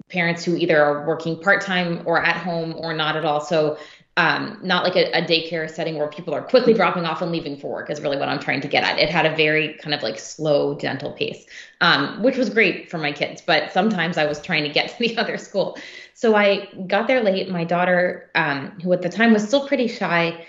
[0.09, 3.41] parents who either are working part-time or at home or not at all.
[3.41, 3.77] So
[4.17, 7.55] um, not like a, a, daycare setting where people are quickly dropping off and leaving
[7.55, 8.97] for work is really what I'm trying to get at.
[8.97, 11.45] It had a very kind of like slow, gentle pace,
[11.81, 13.43] um, which was great for my kids.
[13.45, 15.77] But sometimes I was trying to get to the other school.
[16.15, 17.47] So I got there late.
[17.49, 20.45] My daughter, um, who at the time was still pretty shy,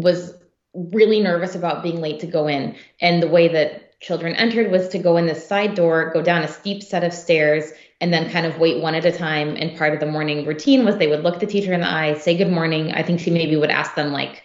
[0.00, 0.32] was
[0.74, 2.76] really nervous about being late to go in.
[3.02, 6.42] And the way that children entered was to go in this side door, go down
[6.42, 9.56] a steep set of stairs, and then kind of wait one at a time.
[9.56, 12.14] And part of the morning routine was they would look the teacher in the eye,
[12.18, 12.92] say good morning.
[12.92, 14.42] I think she maybe would ask them like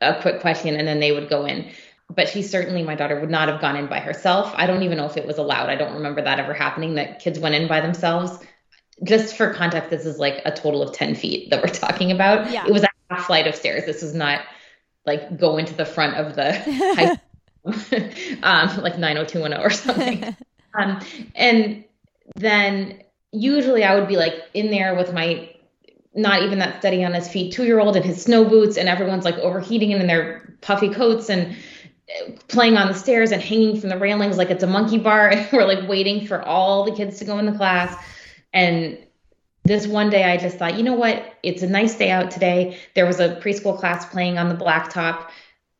[0.00, 1.70] a quick question and then they would go in.
[2.08, 4.52] But she certainly, my daughter, would not have gone in by herself.
[4.54, 5.68] I don't even know if it was allowed.
[5.68, 8.38] I don't remember that ever happening that kids went in by themselves.
[9.02, 12.50] Just for context, this is like a total of 10 feet that we're talking about.
[12.52, 12.64] Yeah.
[12.64, 13.84] It was a half flight of stairs.
[13.84, 14.42] This is not
[15.04, 17.18] like go into the front of the high
[18.42, 20.36] um, like 90210 or something.
[20.78, 21.00] um,
[21.34, 21.84] and
[22.34, 25.50] then usually I would be like in there with my
[26.14, 28.88] not even that steady on his feet two year old in his snow boots, and
[28.88, 31.54] everyone's like overheating in their puffy coats and
[32.08, 35.28] uh, playing on the stairs and hanging from the railings like it's a monkey bar.
[35.32, 37.94] And we're like waiting for all the kids to go in the class.
[38.52, 38.98] And
[39.64, 41.34] this one day I just thought, you know what?
[41.42, 42.78] It's a nice day out today.
[42.94, 45.28] There was a preschool class playing on the blacktop.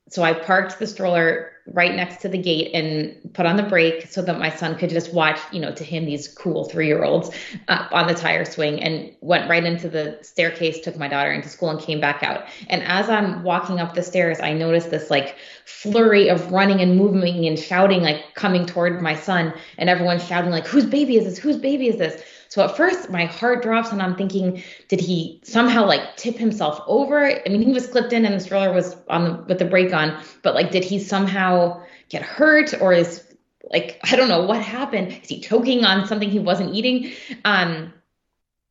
[0.08, 4.06] So I parked the stroller right next to the gate and put on the brake
[4.06, 7.02] so that my son could just watch, you know, to him, these cool three year
[7.02, 7.30] olds
[7.68, 11.48] uh, on the tire swing and went right into the staircase, took my daughter into
[11.48, 12.46] school and came back out.
[12.68, 16.96] And as I'm walking up the stairs, I noticed this like flurry of running and
[16.96, 19.52] moving and shouting, like coming toward my son.
[19.78, 21.38] And everyone's shouting, like, whose baby is this?
[21.38, 22.22] Whose baby is this?
[22.56, 26.80] So at first my heart drops and I'm thinking, did he somehow like tip himself
[26.86, 27.26] over?
[27.26, 29.92] I mean, he was clipped in and the stroller was on the with the brake
[29.92, 33.22] on, but like did he somehow get hurt or is
[33.70, 35.08] like I don't know what happened.
[35.22, 37.12] Is he choking on something he wasn't eating?
[37.44, 37.92] Um,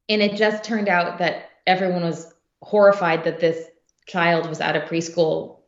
[0.10, 3.68] and it just turned out that everyone was horrified that this
[4.08, 5.60] child was out of preschool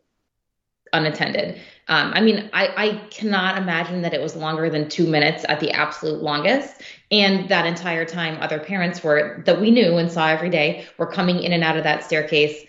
[0.91, 1.61] unattended.
[1.87, 5.59] Um, I mean, I, I cannot imagine that it was longer than two minutes at
[5.59, 6.81] the absolute longest.
[7.09, 11.07] And that entire time, other parents were that we knew and saw every day were
[11.07, 12.65] coming in and out of that staircase.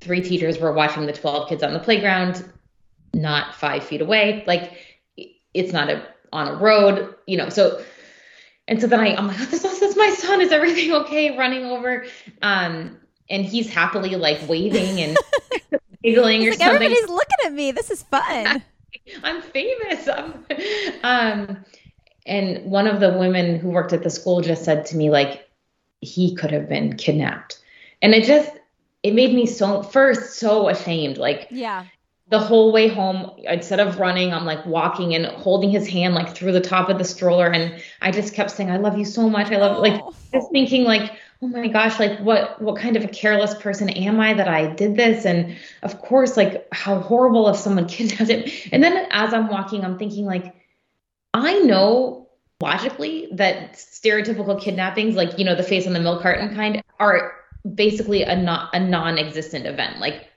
[0.00, 2.50] Three teachers were watching the 12 kids on the playground,
[3.12, 4.42] not five feet away.
[4.46, 4.72] Like
[5.52, 7.50] it's not a on a road, you know.
[7.50, 7.82] So
[8.68, 10.40] and so then I, I'm like, oh, this, is my son.
[10.40, 11.36] Is everything okay?
[11.36, 12.06] Running over.
[12.40, 15.16] Um, and he's happily like waving and
[16.02, 16.76] giggling or like, something.
[16.76, 17.72] Everybody's looking at me.
[17.72, 18.62] This is fun.
[19.24, 20.08] I'm famous.
[20.08, 20.44] I'm,
[21.02, 21.64] um,
[22.26, 25.48] and one of the women who worked at the school just said to me, like,
[26.00, 27.60] he could have been kidnapped.
[28.00, 28.50] And it just,
[29.02, 31.18] it made me so, first, so ashamed.
[31.18, 31.84] Like, yeah.
[32.28, 36.34] The whole way home, instead of running, I'm like walking and holding his hand like
[36.34, 37.48] through the top of the stroller.
[37.48, 39.50] And I just kept saying, I love you so much.
[39.50, 39.80] I love, oh.
[39.80, 43.90] like, just thinking, like, oh my gosh, like what what kind of a careless person
[43.90, 45.26] am I that I did this?
[45.26, 48.44] And of course, like how horrible if someone kidnapped him.
[48.70, 50.54] And then as I'm walking, I'm thinking like,
[51.34, 52.28] I know
[52.60, 57.32] logically that stereotypical kidnappings, like you know the face on the milk carton kind, are
[57.74, 59.98] basically a not a non-existent event.
[59.98, 60.28] Like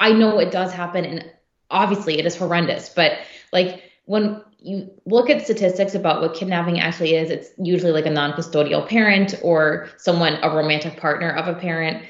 [0.00, 1.24] I know it does happen, and
[1.70, 3.18] obviously it is horrendous, but
[3.52, 8.10] like when you look at statistics about what kidnapping actually is, it's usually like a
[8.10, 12.04] non custodial parent or someone, a romantic partner of a parent,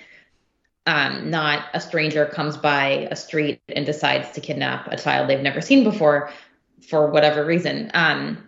[0.86, 5.40] um, not a stranger comes by a street and decides to kidnap a child they've
[5.40, 6.30] never seen before
[6.86, 7.90] for whatever reason.
[7.94, 8.38] Um,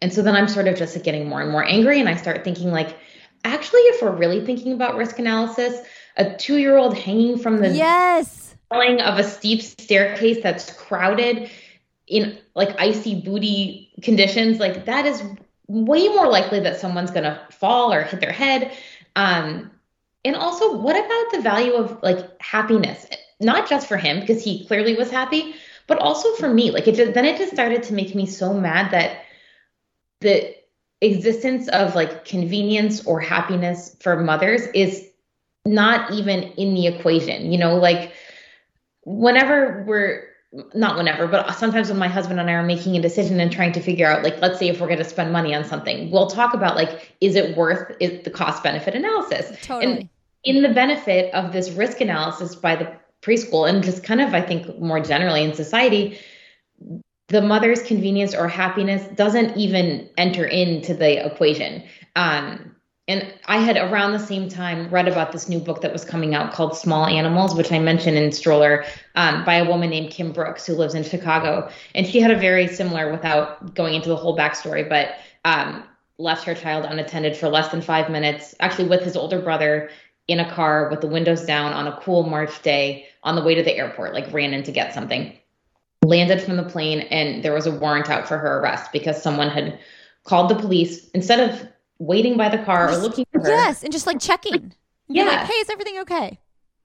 [0.00, 2.16] and so then I'm sort of just like, getting more and more angry, and I
[2.16, 2.96] start thinking, like,
[3.44, 5.80] actually, if we're really thinking about risk analysis,
[6.16, 11.50] a two year old hanging from the yes falling of a steep staircase that's crowded
[12.06, 15.22] in like icy booty conditions, like that is
[15.66, 18.72] way more likely that someone's going to fall or hit their head.
[19.16, 19.70] Um,
[20.24, 23.06] and also, what about the value of like happiness?
[23.40, 25.54] Not just for him because he clearly was happy,
[25.86, 26.70] but also for me.
[26.70, 29.24] Like it just, then it just started to make me so mad that
[30.20, 30.54] the
[31.00, 35.06] existence of like convenience or happiness for mothers is
[35.66, 37.52] not even in the equation.
[37.52, 38.12] You know, like
[39.04, 40.28] whenever we're
[40.72, 43.72] not whenever, but sometimes when my husband and I are making a decision and trying
[43.72, 46.28] to figure out, like, let's say if we're going to spend money on something, we'll
[46.28, 49.56] talk about like, is it worth is the cost benefit analysis?
[49.62, 49.92] Totally.
[49.92, 50.08] And
[50.44, 52.92] in the benefit of this risk analysis by the
[53.24, 56.18] preschool and just kind of, I think, more generally in society,
[57.28, 61.82] the mother's convenience or happiness doesn't even enter into the equation.
[62.16, 62.74] Um,
[63.06, 66.34] and I had around the same time read about this new book that was coming
[66.34, 68.84] out called Small Animals, which I mentioned in Stroller,
[69.14, 71.68] um, by a woman named Kim Brooks who lives in Chicago.
[71.94, 75.84] And she had a very similar, without going into the whole backstory, but um,
[76.18, 79.90] left her child unattended for less than five minutes, actually with his older brother
[80.26, 83.54] in a car with the windows down on a cool March day on the way
[83.54, 85.32] to the airport, like ran in to get something.
[86.04, 89.48] Landed from the plane, and there was a warrant out for her arrest because someone
[89.48, 89.78] had
[90.24, 91.66] called the police instead of
[91.98, 93.48] waiting by the car or looking for her.
[93.48, 94.74] Yes, and just like checking.
[95.08, 95.24] Yeah.
[95.24, 96.38] Like, hey, is everything okay?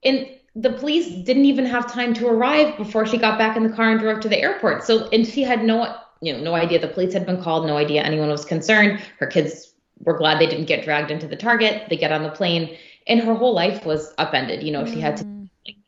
[0.04, 3.70] And the police didn't even have time to arrive before she got back in the
[3.70, 4.84] car and drove to the airport.
[4.84, 7.78] So, and she had no, you know, no idea the police had been called, no
[7.78, 9.02] idea anyone was concerned.
[9.20, 11.90] Her kids were glad they didn't get dragged into the target.
[11.90, 14.64] They get on the plane, and her whole life was upended.
[14.64, 14.94] You know, mm.
[14.94, 15.39] she had to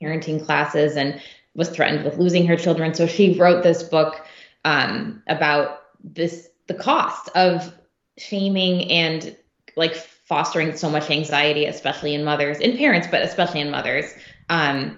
[0.02, 1.22] parenting classes and
[1.56, 2.94] was threatened with losing her children.
[2.94, 4.26] So she wrote this book
[4.65, 7.74] um, about this the cost of
[8.17, 9.36] shaming and
[9.76, 14.13] like fostering so much anxiety, especially in mothers, in parents, but especially in mothers.
[14.50, 14.98] Um,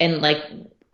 [0.00, 0.42] and like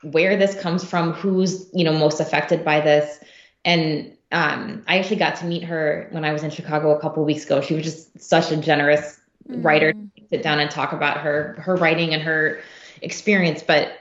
[0.03, 3.21] where this comes from, who's you know most affected by this.
[3.65, 7.25] And um, I actually got to meet her when I was in Chicago a couple
[7.25, 7.61] weeks ago.
[7.61, 9.63] She was just such a generous mm-hmm.
[9.63, 9.93] writer.
[10.29, 12.61] Sit down and talk about her her writing and her
[13.03, 13.93] experience, but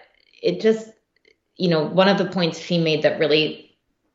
[0.42, 0.90] it just
[1.58, 3.70] you know one of the points she made that really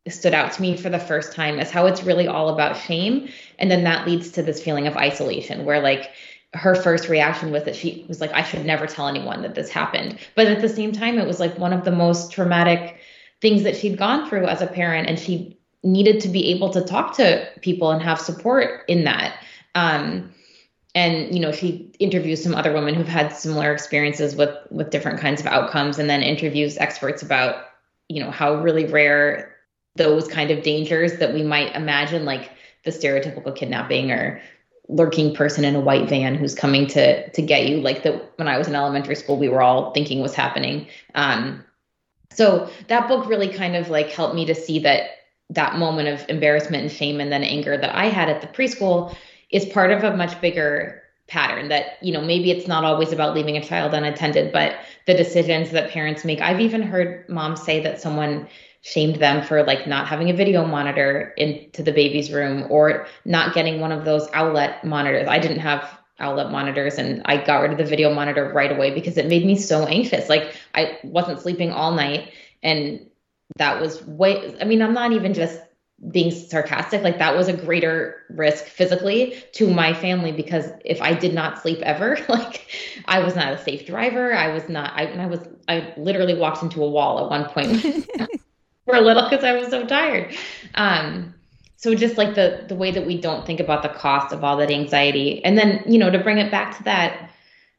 [0.08, 3.28] stood out to me for the first time is how it's really all about shame.
[3.58, 6.10] And then that leads to this feeling of isolation where like
[6.52, 9.70] her first reaction was that she was like i should never tell anyone that this
[9.70, 10.18] happened.
[10.34, 12.98] But at the same time it was like one of the most traumatic
[13.40, 16.82] things that she'd gone through as a parent and she needed to be able to
[16.82, 19.38] talk to people and have support in that.
[19.74, 20.33] Um,
[20.94, 25.20] and you know she interviews some other women who've had similar experiences with with different
[25.20, 27.64] kinds of outcomes and then interviews experts about
[28.08, 29.54] you know how really rare
[29.96, 32.50] those kind of dangers that we might imagine, like
[32.84, 34.40] the stereotypical kidnapping or
[34.88, 38.48] lurking person in a white van who's coming to to get you like the when
[38.48, 40.86] i was in elementary school we were all thinking was happening.
[41.14, 41.64] Um
[42.30, 45.10] so that book really kind of like helped me to see that
[45.50, 49.14] that moment of embarrassment and shame and then anger that I had at the preschool
[49.54, 53.34] is part of a much bigger pattern that you know maybe it's not always about
[53.34, 54.76] leaving a child unattended but
[55.06, 56.40] the decisions that parents make.
[56.40, 58.48] I've even heard moms say that someone
[58.82, 63.54] shamed them for like not having a video monitor into the baby's room or not
[63.54, 65.26] getting one of those outlet monitors.
[65.28, 68.94] I didn't have outlet monitors and i got rid of the video monitor right away
[68.94, 70.28] because it made me so anxious.
[70.28, 72.32] Like i wasn't sleeping all night
[72.62, 73.08] and
[73.56, 75.60] that was way i mean i'm not even just
[76.10, 81.14] being sarcastic like that was a greater risk physically to my family because if i
[81.14, 82.66] did not sleep ever like
[83.06, 84.34] i was not a safe driver.
[84.34, 87.80] I was not i, I was i literally walked into a wall at one point
[88.84, 90.34] for a little because i was so tired.
[90.74, 91.34] Um
[91.76, 94.56] so just like the the way that we don't think about the cost of all
[94.56, 95.44] that anxiety.
[95.44, 97.30] And then you know to bring it back to that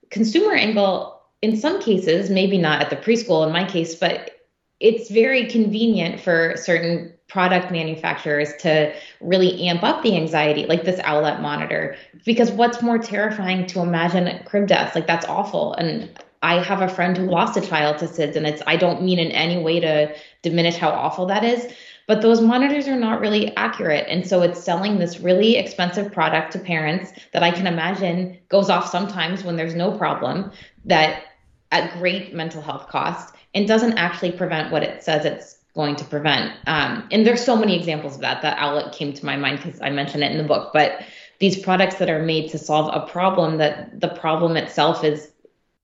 [0.10, 4.32] consumer angle in some cases maybe not at the preschool in my case but
[4.80, 11.00] it's very convenient for certain product manufacturers to really amp up the anxiety, like this
[11.04, 11.96] outlet monitor.
[12.24, 14.96] Because what's more terrifying to imagine crib death?
[14.96, 15.74] Like that's awful.
[15.74, 16.10] And
[16.42, 19.18] I have a friend who lost a child to SIDS, and it's I don't mean
[19.18, 21.74] in any way to diminish how awful that is,
[22.08, 24.06] but those monitors are not really accurate.
[24.08, 28.70] And so it's selling this really expensive product to parents that I can imagine goes
[28.70, 30.52] off sometimes when there's no problem
[30.86, 31.24] that
[31.72, 36.06] at great mental health cost and doesn't actually prevent what it says it's going to
[36.06, 36.54] prevent.
[36.68, 38.42] Um, and there's so many examples of that.
[38.42, 40.72] That outlet came to my mind because I mentioned it in the book.
[40.74, 41.02] But
[41.40, 45.32] these products that are made to solve a problem that the problem itself is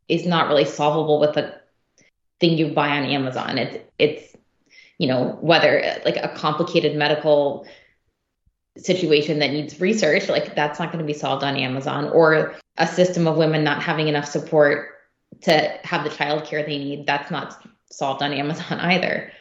[0.08, 1.60] is not really solvable with a
[2.40, 3.58] thing you buy on Amazon.
[3.58, 4.36] It's it's
[4.98, 7.68] you know whether like a complicated medical
[8.78, 12.88] situation that needs research like that's not going to be solved on Amazon or a
[12.88, 14.88] system of women not having enough support
[15.42, 17.62] to have the child care they need that's not
[17.92, 19.32] solved on Amazon either.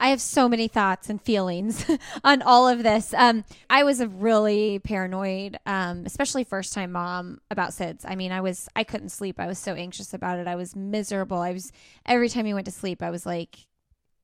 [0.00, 1.84] I have so many thoughts and feelings
[2.24, 3.12] on all of this.
[3.12, 8.06] Um, I was a really paranoid, um, especially first time mom about SIDS.
[8.08, 9.38] I mean, I was, I couldn't sleep.
[9.38, 10.48] I was so anxious about it.
[10.48, 11.38] I was miserable.
[11.38, 11.70] I was,
[12.06, 13.66] every time he went to sleep, I was like,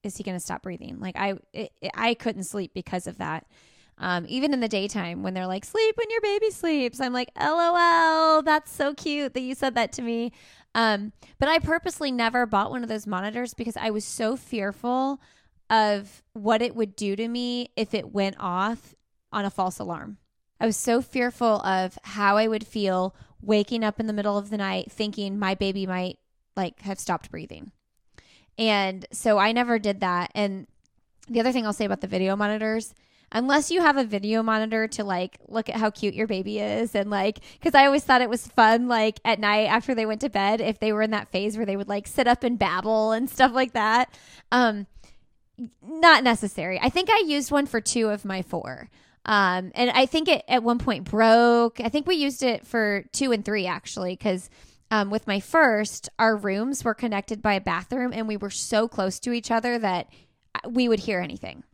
[0.02, 0.98] is he going to stop breathing?
[0.98, 3.46] Like I, it, I couldn't sleep because of that.
[3.98, 7.00] Um, even in the daytime when they're like, sleep when your baby sleeps.
[7.00, 10.32] I'm like, LOL, that's so cute that you said that to me.
[10.74, 15.20] Um, but I purposely never bought one of those monitors because I was so fearful
[15.70, 18.94] of what it would do to me if it went off
[19.32, 20.18] on a false alarm.
[20.60, 24.50] I was so fearful of how I would feel waking up in the middle of
[24.50, 26.18] the night thinking my baby might
[26.56, 27.72] like have stopped breathing.
[28.58, 30.30] And so I never did that.
[30.34, 30.66] And
[31.28, 32.94] the other thing I'll say about the video monitors,
[33.32, 36.94] unless you have a video monitor to like look at how cute your baby is
[36.94, 40.20] and like because i always thought it was fun like at night after they went
[40.20, 42.58] to bed if they were in that phase where they would like sit up and
[42.58, 44.16] babble and stuff like that
[44.52, 44.86] um
[45.82, 46.78] not necessary.
[46.80, 48.90] I think I used one for two of my four.
[49.24, 51.80] Um, and I think it at one point broke.
[51.80, 54.48] I think we used it for two and three actually, because
[54.90, 58.86] um, with my first, our rooms were connected by a bathroom and we were so
[58.86, 60.08] close to each other that
[60.68, 61.64] we would hear anything.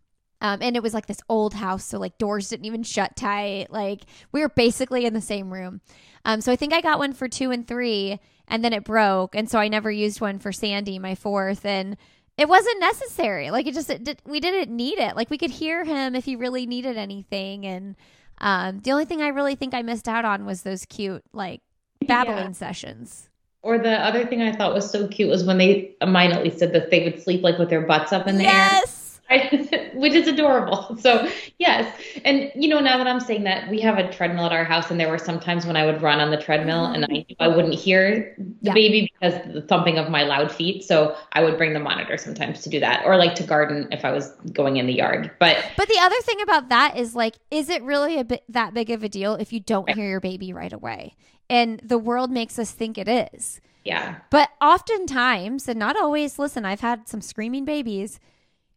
[0.41, 3.68] Um, and it was like this old house, so like doors didn't even shut tight.
[3.70, 4.01] Like
[4.33, 5.80] we were basically in the same room.
[6.24, 8.18] Um, so I think I got one for two and three,
[8.49, 11.97] and then it broke, and so I never used one for Sandy, my fourth, and
[12.37, 13.51] it wasn't necessary.
[13.51, 15.16] Like it just it did, we didn't need it.
[15.16, 17.66] Like we could hear him if he really needed anything.
[17.66, 17.97] And
[18.39, 21.61] um, the only thing I really think I missed out on was those cute like
[22.07, 22.53] babbling yeah.
[22.53, 23.28] sessions.
[23.62, 26.59] Or the other thing I thought was so cute was when they mine at least
[26.59, 28.72] said that they would sleep like with their butts up in the yes!
[28.72, 28.78] air.
[28.80, 29.01] Yes.
[29.94, 30.96] which is adorable.
[31.02, 34.52] So yes, and you know now that I'm saying that we have a treadmill at
[34.52, 37.04] our house, and there were some times when I would run on the treadmill and
[37.04, 38.74] I knew I wouldn't hear the yeah.
[38.74, 40.84] baby because the thumping of my loud feet.
[40.84, 44.04] So I would bring the monitor sometimes to do that, or like to garden if
[44.04, 45.30] I was going in the yard.
[45.40, 48.74] But but the other thing about that is like, is it really a bit that
[48.74, 51.16] big of a deal if you don't hear your baby right away?
[51.50, 53.60] And the world makes us think it is.
[53.84, 54.16] Yeah.
[54.30, 58.20] But oftentimes, and not always, listen, I've had some screaming babies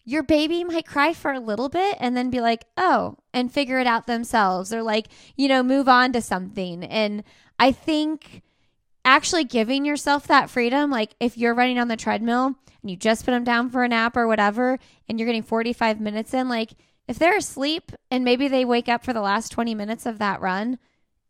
[0.06, 3.80] your baby might cry for a little bit and then be like, oh, and figure
[3.80, 6.84] it out themselves or like, you know, move on to something.
[6.84, 7.24] And
[7.60, 8.44] I think
[9.04, 13.26] actually giving yourself that freedom, like if you're running on the treadmill and you just
[13.26, 14.78] put them down for a nap or whatever,
[15.10, 16.74] and you're getting 45 minutes in, like
[17.08, 20.40] if they're asleep and maybe they wake up for the last 20 minutes of that
[20.40, 20.78] run,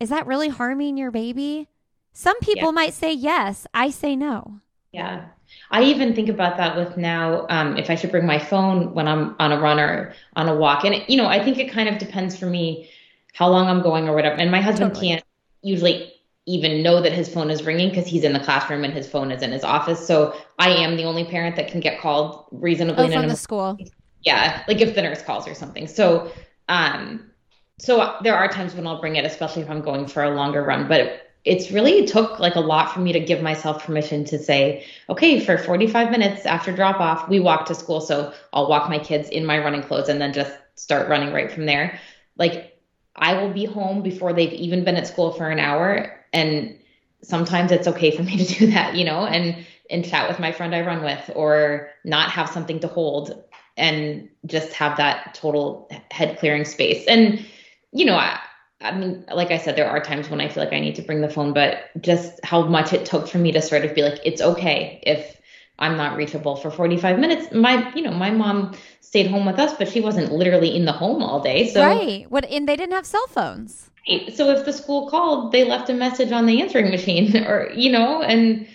[0.02, 1.70] is that really harming your baby?
[2.12, 2.72] Some people yeah.
[2.72, 3.68] might say yes.
[3.74, 4.60] I say no.
[4.92, 5.28] Yeah.
[5.76, 9.10] I even think about that with now um, if I should bring my phone when
[9.10, 10.86] I'm on a run or on a walk.
[10.86, 12.90] And, you know, I think it kind of depends for me
[13.34, 14.38] how long I'm going or whatever.
[14.38, 15.10] And my husband totally.
[15.10, 15.26] can't
[15.64, 16.14] usually
[16.46, 19.32] even know that his phone is ringing because he's in the classroom and his phone
[19.32, 20.08] is in his office.
[20.08, 23.08] So I am the only parent that can get called reasonably.
[23.08, 23.78] Oh, from the school.
[24.22, 25.88] Yeah, like if the nurse calls or something.
[25.88, 26.32] So,
[26.70, 27.32] um,
[27.80, 30.64] so there are times when I'll bring it, especially if I'm going for a longer
[30.64, 30.88] run.
[30.88, 34.84] But it's really took like a lot for me to give myself permission to say,
[35.10, 38.02] okay, for 45 minutes after drop off, we walk to school.
[38.02, 41.52] So I'll walk my kids in my running clothes and then just start running right
[41.52, 42.00] from there.
[42.36, 42.80] Like
[43.16, 46.20] I will be home before they've even been at school for an hour.
[46.34, 46.80] And
[47.22, 50.52] sometimes it's okay for me to do that, you know, and and chat with my
[50.52, 53.43] friend I run with or not have something to hold
[53.78, 57.06] and just have that total head clearing space.
[57.08, 57.46] And
[57.91, 58.39] you know, I,
[58.82, 61.02] I mean, like I said, there are times when I feel like I need to
[61.02, 64.04] bring the phone, but just how much it took for me to sort of be
[64.04, 65.40] like, it's okay if
[65.80, 67.54] I'm not reachable for 45 minutes.
[67.54, 70.92] My, you know, my mom stayed home with us, but she wasn't literally in the
[70.92, 71.70] home all day.
[71.70, 72.30] So right.
[72.30, 72.46] What?
[72.46, 73.90] And they didn't have cell phones.
[74.10, 74.36] Right.
[74.36, 77.92] So if the school called, they left a message on the answering machine, or you
[77.92, 78.68] know, and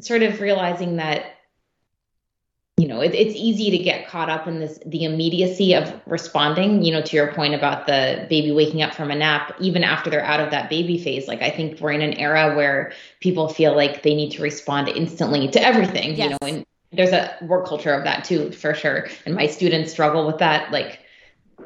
[0.00, 1.37] sort of realizing that
[2.78, 6.84] you know, it, it's easy to get caught up in this the immediacy of responding.
[6.84, 10.08] You know, to your point about the baby waking up from a nap, even after
[10.10, 11.26] they're out of that baby phase.
[11.26, 14.88] Like I think we're in an era where people feel like they need to respond
[14.88, 16.14] instantly to everything.
[16.14, 16.18] Yes.
[16.24, 19.08] You know, and there's a work culture of that too, for sure.
[19.26, 20.70] And my students struggle with that.
[20.70, 21.00] Like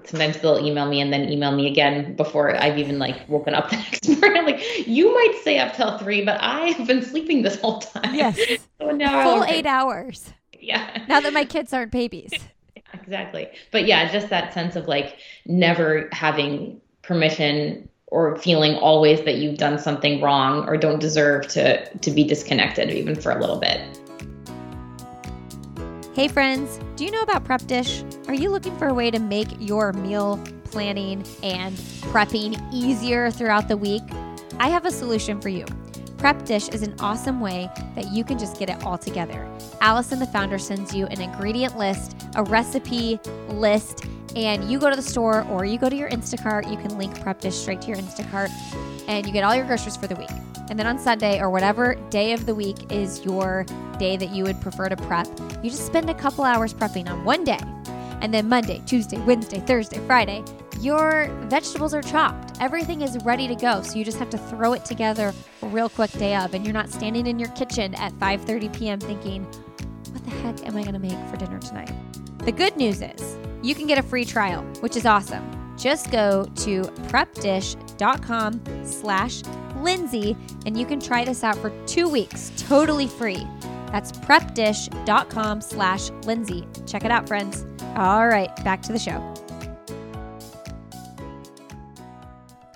[0.04, 3.68] sometimes they'll email me and then email me again before I've even like woken up
[3.68, 4.46] the next morning.
[4.46, 8.14] like, you might stay up till three, but I have been sleeping this whole time.
[8.14, 8.40] Yes.
[8.82, 10.32] So now full eight hours
[10.62, 11.04] yeah.
[11.08, 12.32] Now that my kids aren't babies.
[12.94, 13.48] exactly.
[13.70, 19.58] But yeah, just that sense of like never having permission or feeling always that you've
[19.58, 23.80] done something wrong or don't deserve to to be disconnected even for a little bit.
[26.14, 28.04] Hey friends, do you know about Prep Dish?
[28.28, 31.74] Are you looking for a way to make your meal planning and
[32.12, 34.02] prepping easier throughout the week?
[34.58, 35.64] I have a solution for you.
[36.18, 39.48] Prep Dish is an awesome way that you can just get it all together.
[39.82, 43.18] Allison, the founder, sends you an ingredient list, a recipe
[43.48, 44.06] list,
[44.36, 46.70] and you go to the store or you go to your Instacart.
[46.70, 48.48] You can link Prep Dish straight to your Instacart,
[49.08, 50.30] and you get all your groceries for the week.
[50.70, 53.66] And then on Sunday or whatever day of the week is your
[53.98, 55.26] day that you would prefer to prep,
[55.64, 57.58] you just spend a couple hours prepping on one day.
[58.20, 60.44] And then Monday, Tuesday, Wednesday, Thursday, Friday,
[60.80, 62.60] your vegetables are chopped.
[62.60, 63.82] Everything is ready to go.
[63.82, 66.88] So you just have to throw it together real quick day of and you're not
[66.88, 69.00] standing in your kitchen at 5:30 p.m.
[69.00, 69.46] thinking,
[70.12, 71.92] "What the heck am I going to make for dinner tonight?"
[72.44, 75.44] The good news is, you can get a free trial, which is awesome.
[75.76, 79.42] Just go to prepdish.com slash
[79.76, 80.36] Lindsey
[80.66, 83.46] and you can try this out for two weeks totally free.
[83.92, 86.66] That's prepdish.com slash Lindsey.
[86.86, 87.66] Check it out, friends.
[87.96, 89.22] All right, back to the show.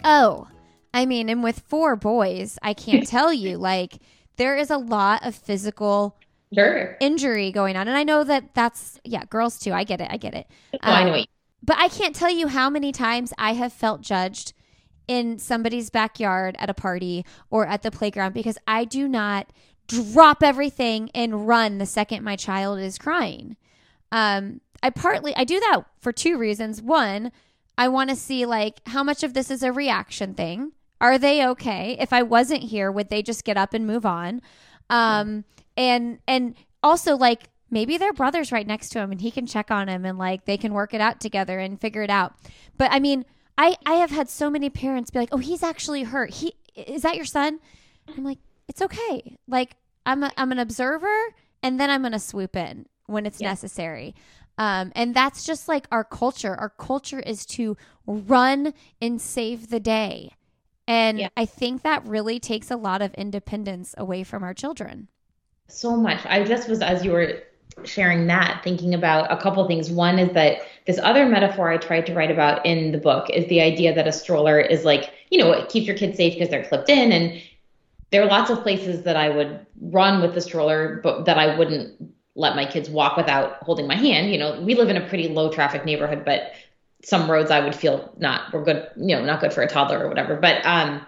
[0.04, 0.46] Oh,
[0.92, 3.98] I mean, and with four boys, I can't tell you, like,
[4.36, 6.16] there is a lot of physical
[6.54, 6.96] sure.
[7.00, 7.88] injury going on.
[7.88, 9.72] And I know that that's, yeah, girls too.
[9.72, 10.08] I get it.
[10.10, 10.46] I get it.
[10.74, 11.24] Oh, um, I know.
[11.62, 14.52] But I can't tell you how many times I have felt judged
[15.08, 19.52] in somebody's backyard at a party or at the playground because I do not
[19.88, 23.56] drop everything and run the second my child is crying.
[24.12, 26.82] Um, I partly I do that for two reasons.
[26.82, 27.32] One,
[27.78, 30.72] I want to see like how much of this is a reaction thing.
[31.00, 31.96] Are they okay?
[32.00, 34.40] If I wasn't here, would they just get up and move on?
[34.88, 35.44] Um,
[35.76, 39.70] and and also like maybe their brother's right next to him and he can check
[39.70, 42.34] on him and like they can work it out together and figure it out.
[42.78, 43.24] But I mean,
[43.58, 46.30] I I have had so many parents be like, "Oh, he's actually hurt.
[46.30, 47.60] He is that your son?"
[48.16, 49.38] I'm like, "It's okay.
[49.48, 53.40] Like I'm a, I'm an observer and then I'm going to swoop in when it's
[53.40, 53.48] yeah.
[53.48, 54.14] necessary."
[54.58, 56.54] Um, and that's just like our culture.
[56.54, 58.72] Our culture is to run
[59.02, 60.32] and save the day.
[60.88, 61.28] And yeah.
[61.36, 65.08] I think that really takes a lot of independence away from our children.
[65.68, 66.24] So much.
[66.26, 67.42] I just was, as you were
[67.84, 69.90] sharing that, thinking about a couple things.
[69.90, 73.46] One is that this other metaphor I tried to write about in the book is
[73.48, 76.48] the idea that a stroller is like, you know, it keeps your kids safe because
[76.48, 77.12] they're clipped in.
[77.12, 77.42] And
[78.10, 81.56] there are lots of places that I would run with the stroller, but that I
[81.58, 84.30] wouldn't let my kids walk without holding my hand.
[84.30, 86.52] You know, we live in a pretty low traffic neighborhood, but
[87.02, 90.04] some roads I would feel not were good, you know, not good for a toddler
[90.04, 90.36] or whatever.
[90.36, 91.04] But um,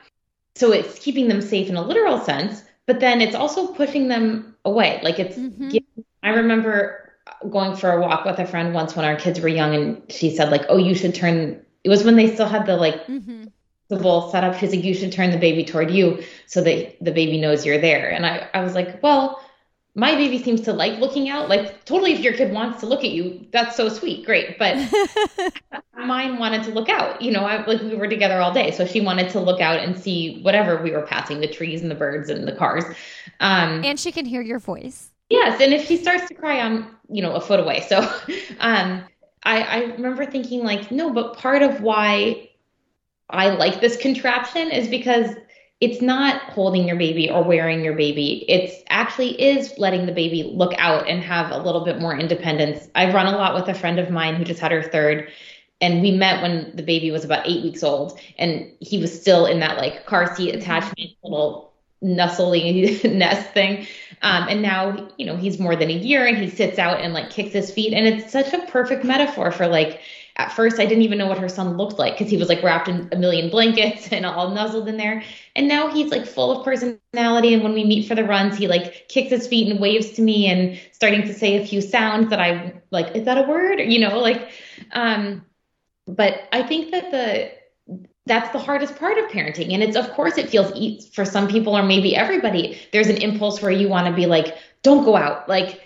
[0.55, 4.48] so it's keeping them safe in a literal sense, but then it's also pushing them
[4.69, 5.01] away.
[5.03, 5.77] Like it's, mm-hmm.
[6.23, 7.12] I remember
[7.51, 10.35] going for a walk with a friend once when our kids were young, and she
[10.35, 13.07] said like, "Oh, you should turn." It was when they still had the like.
[13.07, 13.45] Mm-hmm
[13.89, 14.55] the bowl set up.
[14.59, 17.81] She's like, you should turn the baby toward you so that the baby knows you're
[17.81, 18.11] there.
[18.11, 19.43] And I, I was like, well,
[19.99, 21.49] my baby seems to like looking out.
[21.49, 24.57] Like totally, if your kid wants to look at you, that's so sweet, great.
[24.57, 24.77] But
[25.99, 27.21] mine wanted to look out.
[27.21, 29.81] You know, I, like we were together all day, so she wanted to look out
[29.81, 32.85] and see whatever we were passing, the trees and the birds and the cars.
[33.41, 35.11] Um, and she can hear your voice.
[35.31, 37.85] Yes, and if she starts to cry, I'm you know a foot away.
[37.89, 37.99] So,
[38.61, 39.03] um,
[39.43, 42.51] I, I remember thinking like, no, but part of why
[43.31, 45.35] I like this contraption is because
[45.81, 48.45] it's not holding your baby or wearing your baby.
[48.49, 52.89] It's actually is letting the baby look out and have a little bit more independence.
[52.95, 55.31] I've run a lot with a friend of mine who just had her third
[55.81, 59.47] and we met when the baby was about eight weeks old and he was still
[59.47, 63.87] in that like car seat attachment little nestling nest thing
[64.22, 67.12] um, and now you know he's more than a year and he sits out and
[67.12, 70.01] like kicks his feet and it's such a perfect metaphor for like
[70.39, 72.62] at first I didn't even know what her son looked like because he was like
[72.62, 75.22] wrapped in a million blankets and all nuzzled in there.
[75.57, 77.55] And now he's like full of personality.
[77.55, 80.22] And when we meet for the runs, he like kicks his feet and waves to
[80.22, 83.80] me and starting to say a few sounds that I like, is that a word?
[83.80, 84.51] You know, like,
[84.93, 85.45] um,
[86.07, 87.53] but I think that the
[88.26, 91.76] that's the hardest part of parenting and it's of course it feels for some people
[91.76, 95.49] or maybe everybody there's an impulse where you want to be like don't go out
[95.49, 95.80] like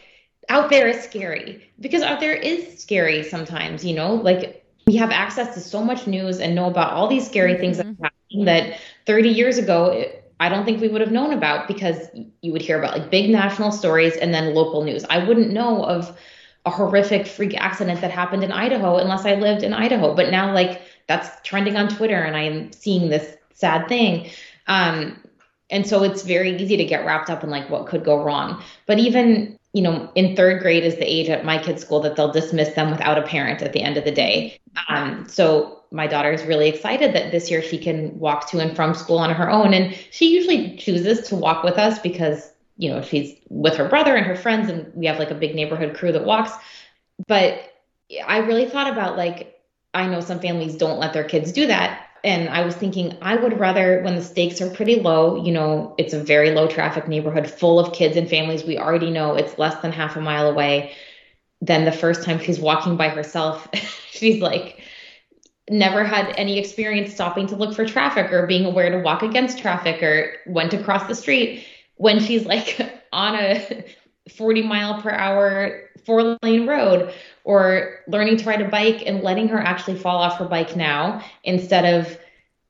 [0.49, 5.11] out there is scary because out there is scary sometimes you know like we have
[5.11, 7.93] access to so much news and know about all these scary things mm-hmm.
[8.03, 11.68] that happening that 30 years ago it, I don't think we would have known about
[11.68, 11.99] because
[12.40, 15.05] you would hear about like big national stories and then local news.
[15.09, 16.18] I wouldn't know of
[16.66, 20.16] a horrific freak accident that happened in Idaho unless I lived in Idaho.
[20.16, 24.30] But now, like, that's trending on Twitter and I am seeing this sad thing.
[24.66, 25.16] Um,
[25.70, 28.61] and so it's very easy to get wrapped up in like what could go wrong.
[28.86, 32.16] But even, you know, in third grade is the age at my kids' school that
[32.16, 34.61] they'll dismiss them without a parent at the end of the day.
[34.89, 38.77] Um, so my daughter is really excited that this year she can walk to and
[38.77, 39.73] from school on her own.
[39.73, 44.16] And she usually chooses to walk with us because you know, she's with her brother
[44.16, 46.53] and her friends, and we have like a big neighborhood crew that walks.
[47.29, 47.73] But
[48.27, 49.61] I really thought about like,
[49.95, 52.09] I know some families don't let their kids do that.
[52.25, 55.95] And I was thinking, I would rather, when the stakes are pretty low, you know,
[55.99, 58.64] it's a very low traffic neighborhood full of kids and families.
[58.64, 60.93] We already know it's less than half a mile away.
[61.61, 63.68] Then the first time she's walking by herself,
[64.11, 64.81] she's like,
[65.68, 69.59] never had any experience stopping to look for traffic or being aware to walk against
[69.59, 71.64] traffic or when to cross the street
[71.97, 72.79] when she's like
[73.12, 73.85] on a
[74.31, 77.12] 40 mile per hour four lane road
[77.44, 81.24] or learning to ride a bike and letting her actually fall off her bike now
[81.44, 82.18] instead of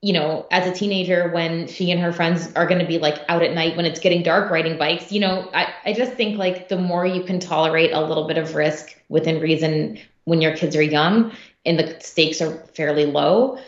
[0.01, 3.19] you know as a teenager when she and her friends are going to be like
[3.29, 6.39] out at night when it's getting dark riding bikes you know I, I just think
[6.39, 10.57] like the more you can tolerate a little bit of risk within reason when your
[10.57, 11.33] kids are young
[11.65, 13.59] and the stakes are fairly low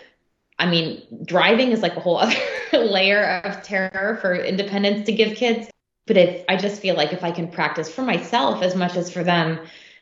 [0.58, 2.36] I mean, driving is like a whole other
[2.72, 5.68] layer of terror for independence to give kids.
[6.07, 9.12] But if I just feel like if I can practice for myself as much as
[9.12, 9.59] for them,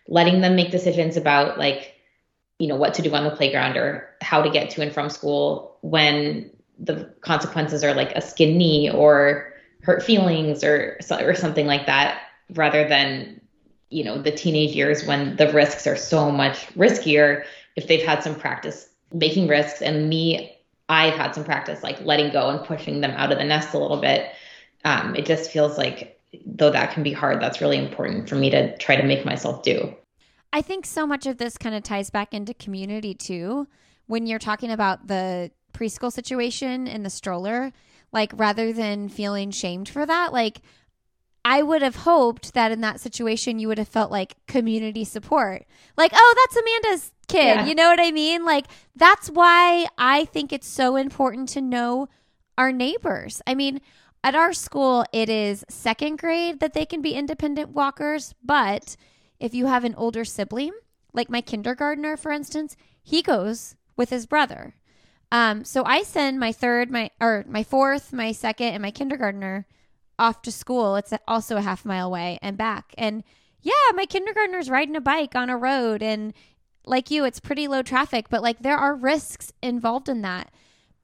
[0.09, 1.95] letting them make decisions about like,
[2.59, 5.11] you know, what to do on the playground or how to get to and from
[5.11, 11.67] school when the consequences are like a skin knee or hurt feelings or or something
[11.67, 12.23] like that,
[12.55, 13.41] rather than
[13.91, 17.45] you know the teenage years when the risks are so much riskier.
[17.77, 20.57] If they've had some practice making risks and me
[20.89, 23.79] i've had some practice like letting go and pushing them out of the nest a
[23.79, 24.33] little bit
[24.85, 28.51] um, it just feels like though that can be hard that's really important for me
[28.51, 29.95] to try to make myself do
[30.53, 33.67] i think so much of this kind of ties back into community too
[34.07, 37.73] when you're talking about the preschool situation and the stroller
[38.13, 40.61] like rather than feeling shamed for that like
[41.45, 45.65] I would have hoped that in that situation you would have felt like community support.
[45.97, 47.45] Like, oh, that's Amanda's kid.
[47.45, 47.67] Yeah.
[47.67, 48.45] You know what I mean?
[48.45, 52.09] Like, that's why I think it's so important to know
[52.57, 53.43] our neighbors.
[53.47, 53.81] I mean,
[54.25, 58.35] at our school, it is second grade that they can be independent walkers.
[58.43, 58.97] But
[59.41, 60.73] if you have an older sibling,
[61.13, 64.77] like my kindergartner, for instance, he goes with his brother.
[65.33, 69.67] Um, so I send my third, my or my fourth, my second, and my kindergartner
[70.19, 70.97] off to school.
[70.97, 72.95] It's also a half mile away and back.
[72.97, 73.25] And
[73.61, 76.35] yeah, my kindergartner's riding a bike on a road and
[76.85, 80.53] like you, it's pretty low traffic, but like there are risks involved in that.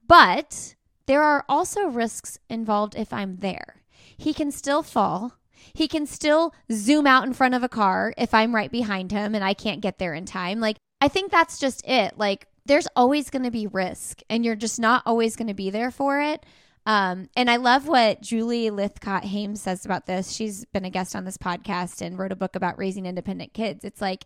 [0.07, 0.75] But
[1.09, 3.83] there are also risks involved if I'm there.
[4.17, 5.33] He can still fall.
[5.73, 9.35] He can still zoom out in front of a car if I'm right behind him
[9.35, 10.61] and I can't get there in time.
[10.61, 12.19] Like, I think that's just it.
[12.19, 15.71] Like, there's always going to be risk, and you're just not always going to be
[15.71, 16.45] there for it.
[16.85, 20.33] Um, and I love what Julie Lythcott Haims says about this.
[20.33, 23.85] She's been a guest on this podcast and wrote a book about raising independent kids.
[23.85, 24.25] It's like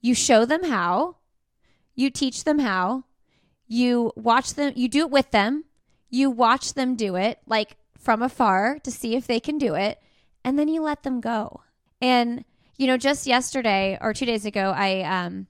[0.00, 1.16] you show them how,
[1.94, 3.04] you teach them how,
[3.68, 5.64] you watch them, you do it with them,
[6.10, 10.00] you watch them do it, like from afar to see if they can do it,
[10.44, 11.62] and then you let them go.
[12.00, 12.44] And
[12.76, 15.46] you know, just yesterday or two days ago, I um,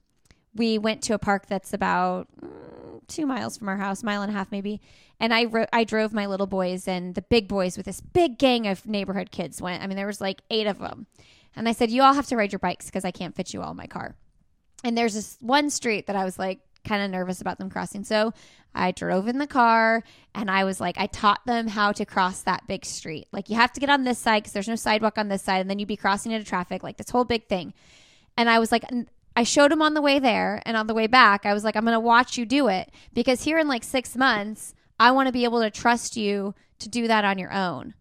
[0.53, 4.31] we went to a park that's about mm, two miles from our house, mile and
[4.31, 4.81] a half maybe,
[5.19, 8.37] and I ro- I drove my little boys and the big boys with this big
[8.37, 9.81] gang of neighborhood kids went.
[9.81, 11.07] I mean, there was like eight of them.
[11.55, 13.61] And I said, "You all have to ride your bikes because I can't fit you
[13.61, 14.15] all in my car."
[14.83, 18.03] and there's this one street that I was like kind of nervous about them crossing.
[18.03, 18.33] So
[18.73, 20.03] I drove in the car
[20.33, 23.27] and I was like, I taught them how to cross that big street.
[23.31, 25.59] Like, you have to get on this side because there's no sidewalk on this side,
[25.59, 27.73] and then you'd be crossing into traffic, like this whole big thing.
[28.37, 28.85] And I was like,
[29.35, 31.75] I showed them on the way there and on the way back, I was like,
[31.75, 35.27] I'm going to watch you do it because here in like six months, I want
[35.27, 37.93] to be able to trust you to do that on your own.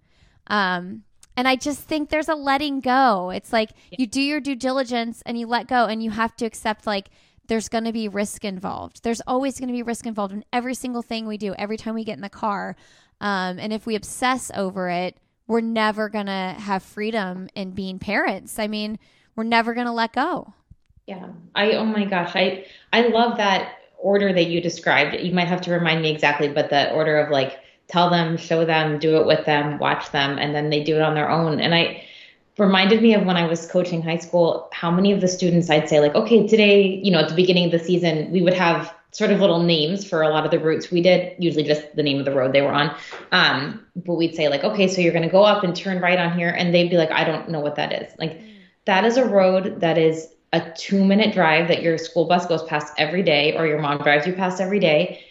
[0.47, 1.05] Um,
[1.37, 3.31] and I just think there's a letting go.
[3.31, 6.45] It's like you do your due diligence and you let go, and you have to
[6.45, 7.09] accept like
[7.51, 9.03] there's going to be risk involved.
[9.03, 11.94] There's always going to be risk involved in every single thing we do, every time
[11.94, 12.76] we get in the car.
[13.20, 15.16] Um, and if we obsess over it,
[15.48, 18.61] we're never going to have freedom in being parents.
[18.61, 19.01] I mean,
[19.34, 20.55] we're never going to let go.
[21.07, 21.26] Yeah.
[21.57, 22.36] I, oh my gosh.
[22.36, 25.16] I, I love that order that you described.
[25.20, 28.64] You might have to remind me exactly, but the order of like, tell them, show
[28.64, 31.59] them, do it with them, watch them, and then they do it on their own.
[31.59, 32.05] And I
[32.61, 35.88] reminded me of when I was coaching high school, how many of the students I'd
[35.88, 38.94] say, like, okay, today, you know, at the beginning of the season, we would have
[39.12, 42.02] sort of little names for a lot of the routes we did, usually just the
[42.02, 42.94] name of the road they were on.
[43.32, 46.18] Um, but we'd say, like, okay, so you're going to go up and turn right
[46.18, 46.50] on here.
[46.50, 48.12] And they'd be like, I don't know what that is.
[48.18, 48.40] Like,
[48.84, 52.62] that is a road that is a two minute drive that your school bus goes
[52.64, 55.24] past every day or your mom drives you past every day.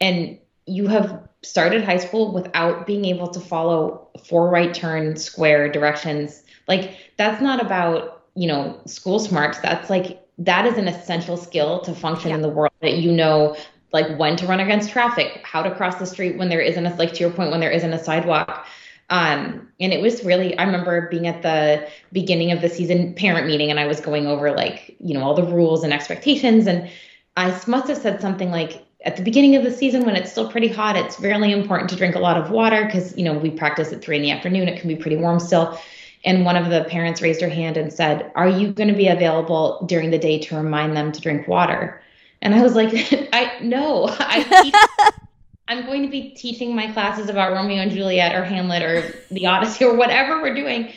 [0.00, 5.70] And you have started high school without being able to follow four right turn square
[5.70, 6.42] directions.
[6.72, 9.58] Like that's not about, you know, school smarts.
[9.58, 12.36] That's like that is an essential skill to function yeah.
[12.36, 13.56] in the world that you know
[13.92, 16.94] like when to run against traffic, how to cross the street when there isn't a
[16.96, 18.66] like to your point when there isn't a sidewalk.
[19.10, 23.46] Um, and it was really I remember being at the beginning of the season parent
[23.46, 26.88] meeting and I was going over like, you know, all the rules and expectations and
[27.36, 30.50] I must have said something like at the beginning of the season when it's still
[30.50, 33.50] pretty hot, it's really important to drink a lot of water because, you know, we
[33.50, 34.68] practice at three in the afternoon.
[34.68, 35.78] It can be pretty warm still.
[36.24, 39.08] And one of the parents raised her hand and said, Are you going to be
[39.08, 42.00] available during the day to remind them to drink water?
[42.40, 42.92] And I was like,
[43.32, 45.10] I no, I
[45.68, 49.46] I'm going to be teaching my classes about Romeo and Juliet or Hamlet or the
[49.46, 50.92] Odyssey or whatever we're doing,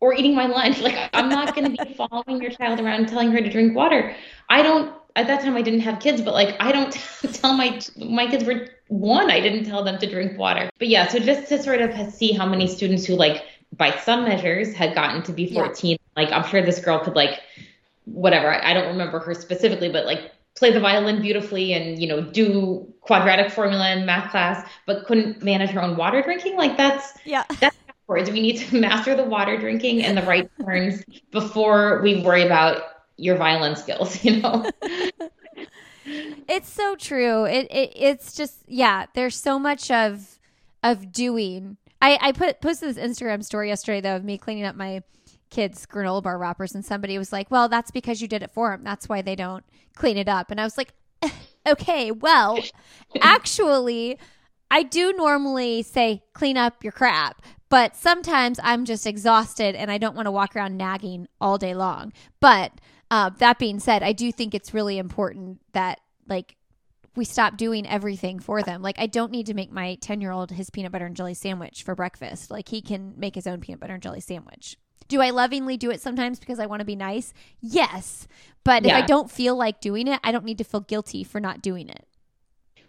[0.00, 0.80] or eating my lunch.
[0.80, 3.74] Like I'm not going to be following your child around and telling her to drink
[3.74, 4.14] water.
[4.50, 6.92] I don't at that time I didn't have kids, but like I don't
[7.32, 9.30] tell my my kids were one.
[9.30, 10.70] I didn't tell them to drink water.
[10.78, 13.44] But yeah, so just to sort of see how many students who like
[13.76, 15.90] by some measures had gotten to be 14.
[15.90, 15.96] Yeah.
[16.16, 17.40] Like I'm sure this girl could like
[18.04, 18.52] whatever.
[18.52, 22.20] I, I don't remember her specifically, but like play the violin beautifully and you know
[22.20, 26.56] do quadratic formula in math class, but couldn't manage her own water drinking.
[26.56, 27.44] Like that's yeah.
[27.60, 28.30] That's backwards.
[28.30, 32.82] We need to master the water drinking and the right turns before we worry about
[33.16, 34.70] your violin skills, you know?
[36.04, 37.44] it's so true.
[37.44, 40.38] It, it it's just yeah, there's so much of
[40.82, 41.78] of doing.
[42.04, 45.02] I, I put posted this Instagram story yesterday though of me cleaning up my
[45.48, 48.70] kids granola bar wrappers and somebody was like, "Well, that's because you did it for
[48.72, 48.84] them.
[48.84, 50.92] That's why they don't clean it up." And I was like,
[51.66, 52.58] "Okay, well,
[53.22, 54.18] actually,
[54.70, 57.40] I do normally say clean up your crap,
[57.70, 61.74] but sometimes I'm just exhausted and I don't want to walk around nagging all day
[61.74, 62.12] long.
[62.38, 62.72] But
[63.10, 66.56] uh, that being said, I do think it's really important that like
[67.16, 68.82] we stop doing everything for them.
[68.82, 71.34] Like I don't need to make my 10 year old his peanut butter and jelly
[71.34, 72.50] sandwich for breakfast.
[72.50, 74.76] Like he can make his own peanut butter and jelly sandwich.
[75.06, 77.34] Do I lovingly do it sometimes because I want to be nice?
[77.60, 78.26] Yes.
[78.64, 78.96] But yeah.
[78.96, 81.62] if I don't feel like doing it, I don't need to feel guilty for not
[81.62, 82.06] doing it.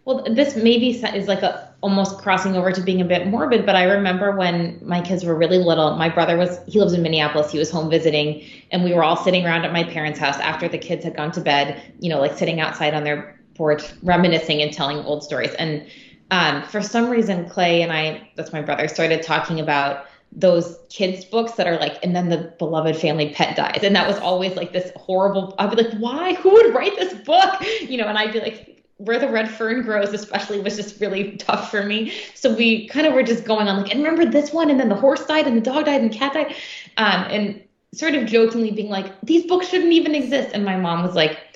[0.06, 3.74] Well, this maybe is like a almost crossing over to being a bit morbid, but
[3.74, 7.50] I remember when my kids were really little, my brother was he lives in Minneapolis,
[7.50, 10.68] he was home visiting, and we were all sitting around at my parents' house after
[10.68, 14.62] the kids had gone to bed, you know, like sitting outside on their porch, reminiscing
[14.62, 15.54] and telling old stories.
[15.54, 15.86] And
[16.30, 21.24] um, for some reason, Clay and I, that's my brother, started talking about those kids
[21.24, 23.80] books that are like and then the beloved family pet dies.
[23.82, 26.34] And that was always like this horrible i'd be like why?
[26.34, 27.54] Who would write this book?
[27.80, 31.36] You know and i'd be like where the red fern grows especially was just really
[31.36, 32.12] tough for me.
[32.34, 34.70] So we kind of were just going on like and remember this one?
[34.70, 36.54] And then the horse died and the dog died and the cat died.
[36.96, 37.62] Um, and
[37.94, 40.50] sort of jokingly being like these books shouldn't even exist.
[40.52, 41.55] And my mom was like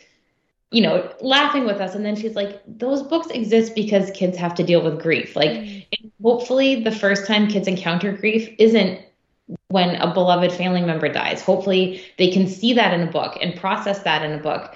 [0.70, 4.54] you know laughing with us and then she's like those books exist because kids have
[4.54, 5.86] to deal with grief like mm.
[6.22, 9.00] hopefully the first time kids encounter grief isn't
[9.68, 13.58] when a beloved family member dies hopefully they can see that in a book and
[13.58, 14.74] process that in a book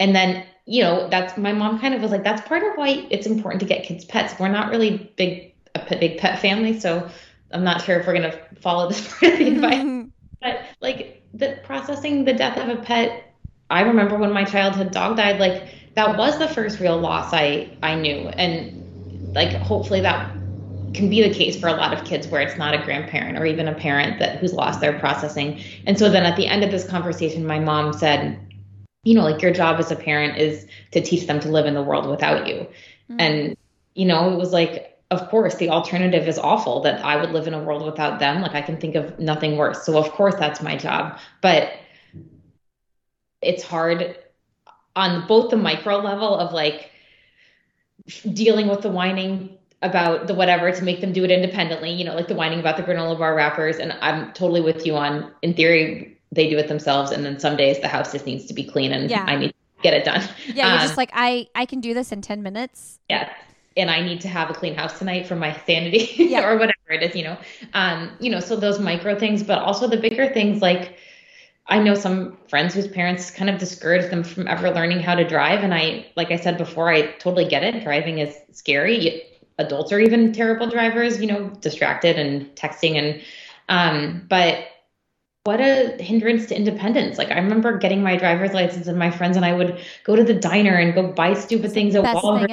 [0.00, 3.06] and then you know, that's my mom kind of was like, that's part of why
[3.08, 4.34] it's important to get kids pets.
[4.38, 7.08] We're not really big a big pet family, so
[7.52, 10.10] I'm not sure if we're gonna follow this part of the advice.
[10.42, 13.25] but like the processing the death of a pet,
[13.68, 17.70] I remember when my childhood dog died, like that was the first real loss I
[17.82, 20.30] I knew, and like hopefully that
[20.94, 23.44] can be the case for a lot of kids where it's not a grandparent or
[23.44, 25.60] even a parent that who's lost their processing.
[25.86, 28.40] And so then at the end of this conversation, my mom said,
[29.04, 31.74] you know, like your job as a parent is to teach them to live in
[31.74, 32.54] the world without you.
[33.10, 33.20] Mm-hmm.
[33.20, 33.56] And,
[33.94, 37.46] you know, it was like, of course, the alternative is awful that I would live
[37.46, 38.42] in a world without them.
[38.42, 39.84] Like I can think of nothing worse.
[39.84, 41.18] So, of course, that's my job.
[41.42, 41.72] But
[43.42, 44.16] it's hard
[44.94, 46.90] on both the micro level of like
[48.32, 52.14] dealing with the whining about the whatever to make them do it independently, you know,
[52.14, 53.76] like the whining about the granola bar wrappers.
[53.76, 57.10] And I'm totally with you on, in theory, they do it themselves.
[57.10, 59.24] And then some days the house just needs to be clean and yeah.
[59.26, 60.26] I need to get it done.
[60.46, 60.68] Yeah.
[60.68, 62.98] You're um, just like, I, I can do this in 10 minutes.
[63.10, 63.30] Yeah.
[63.76, 66.48] And I need to have a clean house tonight for my sanity yeah.
[66.48, 67.36] or whatever it is, you know?
[67.74, 70.98] Um, you know, so those micro things, but also the bigger things like,
[71.68, 75.26] I know some friends whose parents kind of discouraged them from ever learning how to
[75.26, 75.64] drive.
[75.64, 77.82] And I, like I said before, I totally get it.
[77.82, 79.22] Driving is scary.
[79.58, 82.96] Adults are even terrible drivers, you know, distracted and texting.
[82.96, 83.22] And,
[83.68, 84.66] um, but
[85.42, 87.18] what a hindrance to independence.
[87.18, 90.22] Like I remember getting my driver's license and my friends and I would go to
[90.22, 92.48] the diner and go buy stupid things at Walgreens.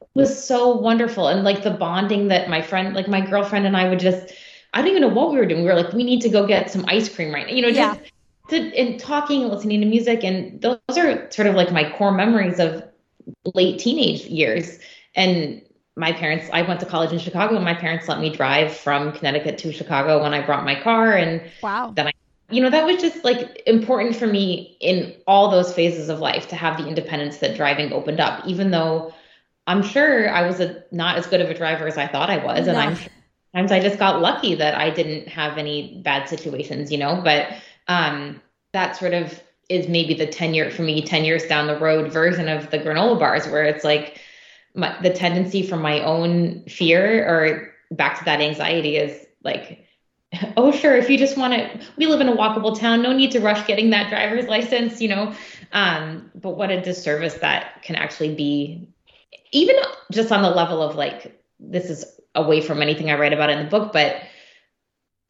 [0.00, 1.28] It was so wonderful.
[1.28, 4.32] And like the bonding that my friend, like my girlfriend and I would just,
[4.74, 5.62] I don't even know what we were doing.
[5.62, 7.52] We were like, we need to go get some ice cream right now.
[7.52, 8.08] You know, just yeah
[8.48, 12.58] to, and talking, listening to music, and those are sort of like my core memories
[12.58, 12.84] of
[13.54, 14.78] late teenage years.
[15.14, 15.62] And
[15.96, 19.12] my parents, I went to college in Chicago, and my parents let me drive from
[19.12, 21.12] Connecticut to Chicago when I brought my car.
[21.12, 22.12] And wow, then I,
[22.50, 26.48] you know, that was just like important for me in all those phases of life
[26.48, 29.14] to have the independence that driving opened up, even though
[29.66, 32.44] I'm sure I was a, not as good of a driver as I thought I
[32.44, 32.66] was.
[32.66, 32.96] And I'm
[33.52, 37.48] sometimes I just got lucky that I didn't have any bad situations, you know, but
[37.88, 38.40] um,
[38.72, 42.12] that sort of is maybe the 10 year for me 10 years down the road
[42.12, 44.20] version of the granola bars where it's like
[44.74, 49.86] my, the tendency from my own fear or back to that anxiety is like
[50.56, 53.30] oh sure if you just want to we live in a walkable town no need
[53.30, 55.34] to rush getting that driver's license you know?
[55.72, 58.88] Um, but what a disservice that can actually be
[59.52, 59.76] even
[60.10, 62.04] just on the level of like this is
[62.34, 64.22] away from anything i write about in the book but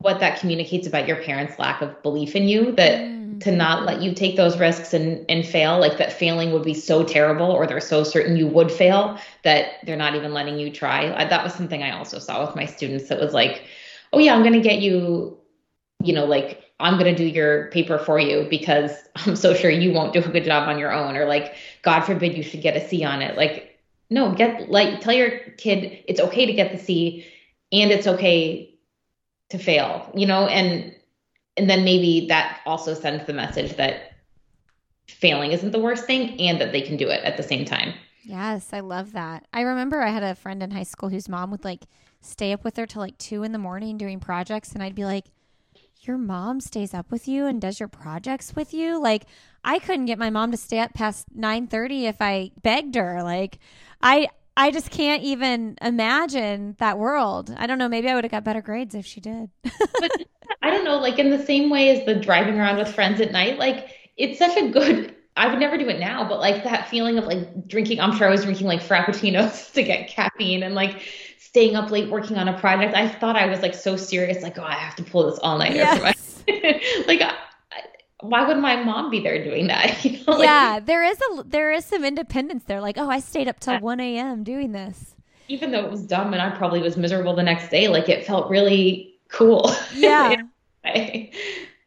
[0.02, 3.40] what that communicates about your parents' lack of belief in you that mm.
[3.40, 6.74] to not let you take those risks and and fail like that failing would be
[6.74, 10.70] so terrible or they're so certain you would fail that they're not even letting you
[10.70, 13.64] try I, that was something i also saw with my students that was like
[14.12, 15.38] oh yeah i'm going to get you
[16.02, 19.70] you know like i'm going to do your paper for you because i'm so sure
[19.70, 22.60] you won't do a good job on your own or like god forbid you should
[22.60, 23.78] get a c on it like
[24.10, 27.24] no get like tell your kid it's okay to get the c
[27.70, 28.71] and it's okay
[29.52, 30.94] to fail, you know, and
[31.56, 34.12] and then maybe that also sends the message that
[35.08, 37.94] failing isn't the worst thing and that they can do it at the same time.
[38.22, 39.46] Yes, I love that.
[39.52, 41.86] I remember I had a friend in high school whose mom would like
[42.20, 45.04] stay up with her till like two in the morning doing projects, and I'd be
[45.04, 45.26] like,
[46.02, 49.00] Your mom stays up with you and does your projects with you?
[49.00, 49.26] Like,
[49.64, 53.22] I couldn't get my mom to stay up past nine thirty if I begged her.
[53.22, 53.58] Like,
[54.00, 57.54] I I just can't even imagine that world.
[57.56, 57.88] I don't know.
[57.88, 59.50] Maybe I would have got better grades if she did.
[59.62, 60.26] but
[60.62, 60.98] I don't know.
[60.98, 64.38] Like in the same way as the driving around with friends at night, like it's
[64.38, 65.16] such a good.
[65.34, 68.00] I would never do it now, but like that feeling of like drinking.
[68.00, 71.02] I'm sure I was drinking like frappuccinos to get caffeine and like
[71.38, 72.94] staying up late working on a project.
[72.94, 75.56] I thought I was like so serious, like oh, I have to pull this all
[75.56, 75.74] night.
[75.74, 76.44] Yes.
[77.06, 77.22] like
[78.22, 80.04] why would my mom be there doing that?
[80.12, 82.80] You know, like, yeah, there is a there is some independence there.
[82.80, 84.42] Like, oh, I stayed up till one a.m.
[84.44, 85.14] doing this.
[85.48, 88.24] Even though it was dumb and I probably was miserable the next day, like it
[88.24, 89.70] felt really cool.
[89.94, 90.42] Yeah.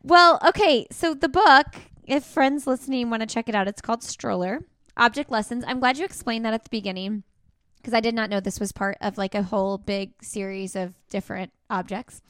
[0.03, 1.67] well, okay, so the book,
[2.05, 4.61] if friends listening want to check it out, it's called Stroller
[4.95, 5.63] Object Lessons.
[5.67, 7.23] I'm glad you explained that at the beginning
[7.77, 10.93] because I did not know this was part of like a whole big series of
[11.09, 12.21] different objects.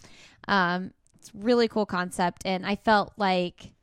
[0.47, 3.74] Um, it's really cool concept, and I felt like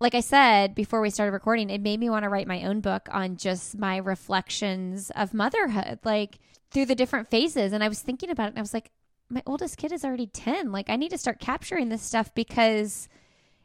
[0.00, 2.80] like I said before we started recording, it made me want to write my own
[2.80, 6.38] book on just my reflections of motherhood, like
[6.70, 7.72] through the different phases.
[7.72, 8.90] And I was thinking about it and I was like,
[9.28, 10.72] my oldest kid is already 10.
[10.72, 13.08] Like, I need to start capturing this stuff because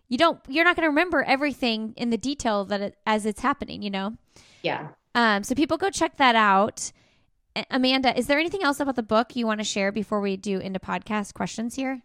[0.09, 3.41] you don't, you're not going to remember everything in the detail that it, as it's
[3.41, 4.15] happening, you know?
[4.61, 4.89] Yeah.
[5.15, 6.91] Um, so people go check that out.
[7.71, 10.59] Amanda, is there anything else about the book you want to share before we do
[10.59, 12.01] into podcast questions here?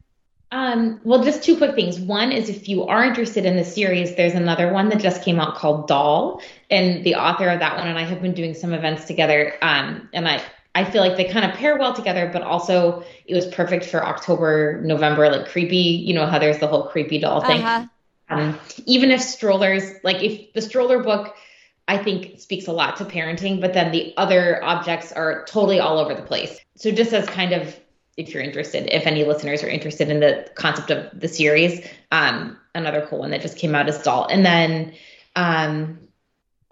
[0.52, 2.00] Um, well, just two quick things.
[2.00, 5.38] One is if you are interested in the series, there's another one that just came
[5.38, 8.72] out called Doll, and the author of that one and I have been doing some
[8.72, 9.54] events together.
[9.62, 10.42] Um, and I
[10.74, 14.04] I feel like they kind of pair well together, but also it was perfect for
[14.04, 15.76] October, November, like creepy.
[15.76, 17.62] You know how there's the whole creepy doll thing.
[17.62, 17.86] Uh-huh.
[18.28, 21.34] Um, even if strollers, like if the stroller book,
[21.88, 25.98] I think speaks a lot to parenting, but then the other objects are totally all
[25.98, 26.60] over the place.
[26.76, 27.74] So just as kind of
[28.16, 31.86] if you're interested, if any listeners are interested in the concept of the series.
[32.12, 34.26] Um, another cool one that just came out is Doll.
[34.26, 34.94] And then
[35.36, 35.98] um,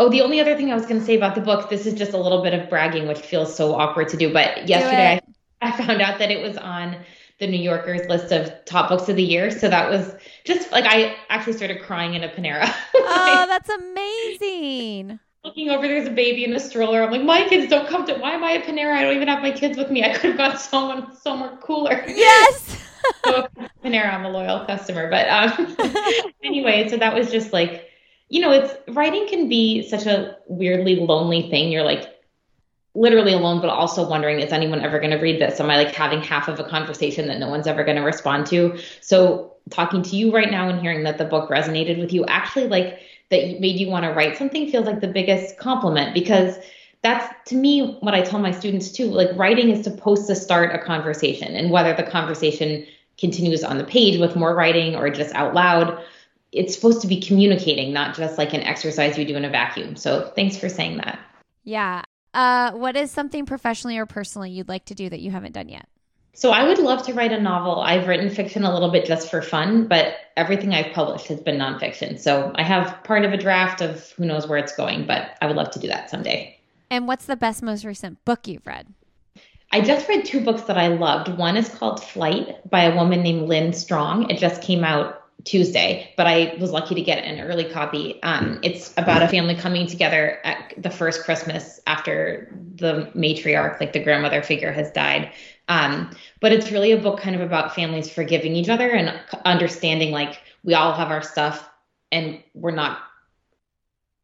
[0.01, 1.95] Oh, the only other thing I was going to say about the book, this is
[1.95, 4.32] just a little bit of bragging, which feels so awkward to do.
[4.32, 5.20] But yesterday
[5.61, 6.97] I, I found out that it was on
[7.41, 9.51] the New Yorker's list of top books of the year.
[9.51, 10.14] So that was
[10.45, 12.72] just like I actually started crying in a Panera.
[12.95, 15.18] oh, that's amazing.
[15.45, 17.03] Looking over, there's a baby in a stroller.
[17.03, 18.14] I'm like, my kids don't come to.
[18.14, 18.93] Why am I at Panera?
[18.93, 20.05] I don't even have my kids with me.
[20.05, 22.05] I could have got someone somewhere cooler.
[22.07, 22.76] Yes.
[23.24, 23.47] so
[23.84, 25.09] Panera, I'm a loyal customer.
[25.09, 25.76] But um,
[26.45, 27.89] anyway, so that was just like,
[28.28, 31.70] you know, it's writing can be such a weirdly lonely thing.
[31.70, 32.18] You're like
[32.95, 35.61] literally alone, but also wondering, is anyone ever going to read this?
[35.61, 38.47] Am I like having half of a conversation that no one's ever going to respond
[38.47, 38.76] to?
[39.01, 42.66] So talking to you right now and hearing that the book resonated with you, actually
[42.66, 42.99] like
[43.31, 46.57] that made you want to write something feels like the biggest compliment because
[47.03, 49.07] that's to me what I tell my students too.
[49.07, 52.87] Like writing is supposed to start a conversation, and whether the conversation
[53.18, 56.03] continues on the page with more writing or just out loud,
[56.53, 59.97] it's supposed to be communicating, not just like an exercise you do in a vacuum.
[59.97, 61.18] So thanks for saying that.
[61.64, 62.03] Yeah.
[62.35, 65.68] Uh, what is something professionally or personally you'd like to do that you haven't done
[65.68, 65.89] yet?
[66.39, 67.80] So I would love to write a novel.
[67.80, 71.59] I've written fiction a little bit just for fun, but everything I've published has been
[71.59, 72.16] nonfiction.
[72.16, 75.49] So I have part of a draft of who knows where it's going, but I
[75.49, 76.57] would love to do that someday.
[76.93, 78.86] And what's the best, most recent book you've read?
[79.72, 81.36] I just read two books that I loved.
[81.36, 84.30] One is called Flight by a woman named Lynn Strong.
[84.30, 88.22] It just came out Tuesday, but I was lucky to get an early copy.
[88.22, 93.93] Um, it's about a family coming together at the first Christmas after the matriarch, like
[93.93, 95.32] the grandmother figure, has died.
[95.69, 96.11] Um,
[96.41, 100.41] but it's really a book kind of about families forgiving each other and understanding like
[100.64, 101.69] we all have our stuff
[102.11, 103.01] and we're not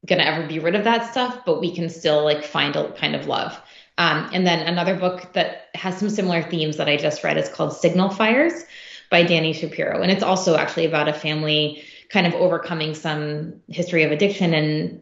[0.07, 3.15] gonna ever be rid of that stuff, but we can still like find a kind
[3.15, 3.61] of love.
[3.97, 7.49] Um, and then another book that has some similar themes that I just read is
[7.49, 8.65] called Signal Fires
[9.11, 10.03] by Dani Shapiro.
[10.03, 15.01] And it's also actually about a family kind of overcoming some history of addiction and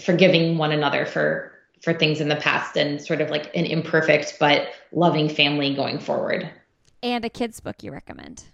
[0.00, 1.51] forgiving one another for
[1.82, 5.98] for things in the past and sort of like an imperfect but loving family going
[5.98, 6.48] forward.
[7.02, 8.44] And a kids book you recommend?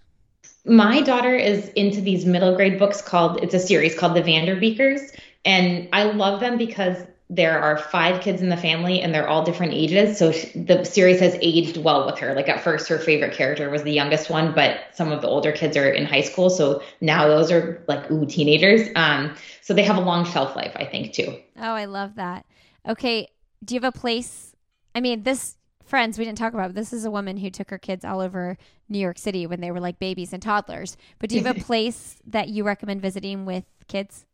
[0.65, 5.15] My daughter is into these middle grade books called it's a series called The Vanderbeekers
[5.45, 6.97] and I love them because
[7.31, 10.17] there are five kids in the family and they're all different ages.
[10.17, 12.33] So the series has aged well with her.
[12.33, 15.51] Like at first, her favorite character was the youngest one, but some of the older
[15.51, 16.49] kids are in high school.
[16.49, 18.89] So now those are like, ooh, teenagers.
[18.95, 21.37] Um, so they have a long shelf life, I think, too.
[21.57, 22.47] Oh, I love that.
[22.89, 23.29] Okay.
[23.63, 24.55] Do you have a place?
[24.95, 27.77] I mean, this, friends, we didn't talk about, this is a woman who took her
[27.77, 28.57] kids all over
[28.89, 30.97] New York City when they were like babies and toddlers.
[31.19, 34.25] But do you have a place that you recommend visiting with kids?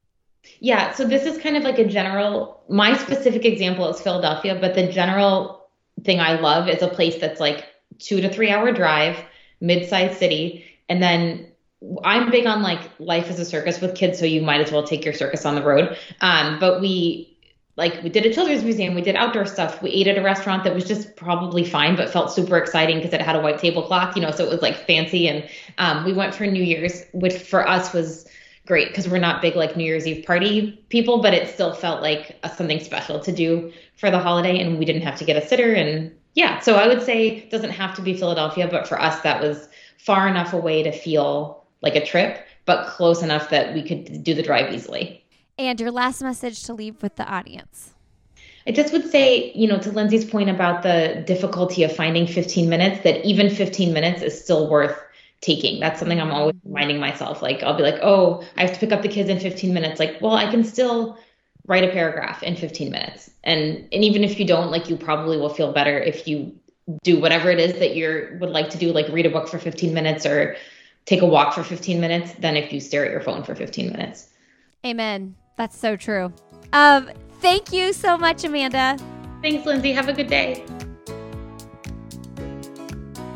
[0.60, 4.76] Yeah, so this is kind of like a general, my specific example is Philadelphia, but
[4.76, 5.68] the general
[6.04, 7.66] thing I love is a place that's like
[8.00, 9.18] two to three hour drive,
[9.60, 10.66] mid sized city.
[10.88, 11.52] And then
[12.04, 14.84] I'm big on like life as a circus with kids, so you might as well
[14.84, 15.98] take your circus on the road.
[16.22, 17.35] Um, but we,
[17.78, 19.82] like we did a children's museum, we did outdoor stuff.
[19.82, 23.14] We ate at a restaurant that was just probably fine, but felt super exciting because
[23.14, 25.28] it had a white tablecloth, you know, so it was like fancy.
[25.28, 28.26] And um, we went for New Year's, which for us was
[28.66, 32.02] great because we're not big like New Year's Eve party people, but it still felt
[32.02, 35.42] like a, something special to do for the holiday, and we didn't have to get
[35.42, 35.74] a sitter.
[35.74, 39.20] And yeah, so I would say it doesn't have to be Philadelphia, but for us
[39.22, 39.68] that was
[39.98, 44.34] far enough away to feel like a trip, but close enough that we could do
[44.34, 45.25] the drive easily.
[45.58, 47.94] And your last message to leave with the audience.
[48.68, 52.68] I just would say, you know, to Lindsey's point about the difficulty of finding 15
[52.68, 55.00] minutes, that even 15 minutes is still worth
[55.42, 55.80] taking.
[55.80, 56.74] That's something I'm always mm-hmm.
[56.74, 57.42] reminding myself.
[57.42, 60.00] Like I'll be like, oh, I have to pick up the kids in 15 minutes.
[60.00, 61.18] Like, well, I can still
[61.68, 63.30] write a paragraph in 15 minutes.
[63.44, 66.56] And and even if you don't, like you probably will feel better if you
[67.04, 69.60] do whatever it is that you would like to do, like read a book for
[69.60, 70.56] 15 minutes or
[71.06, 73.92] take a walk for 15 minutes, than if you stare at your phone for 15
[73.92, 74.28] minutes.
[74.84, 75.36] Amen.
[75.56, 76.34] That's so true.
[76.74, 78.98] Um, thank you so much, Amanda.
[79.42, 79.92] Thanks, Lindsey.
[79.92, 80.66] Have a good day.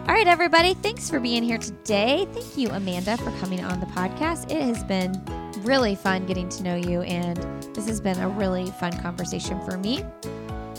[0.07, 0.73] All right, everybody.
[0.73, 2.27] Thanks for being here today.
[2.33, 4.51] Thank you, Amanda, for coming on the podcast.
[4.51, 5.13] It has been
[5.61, 7.37] really fun getting to know you, and
[7.75, 10.03] this has been a really fun conversation for me.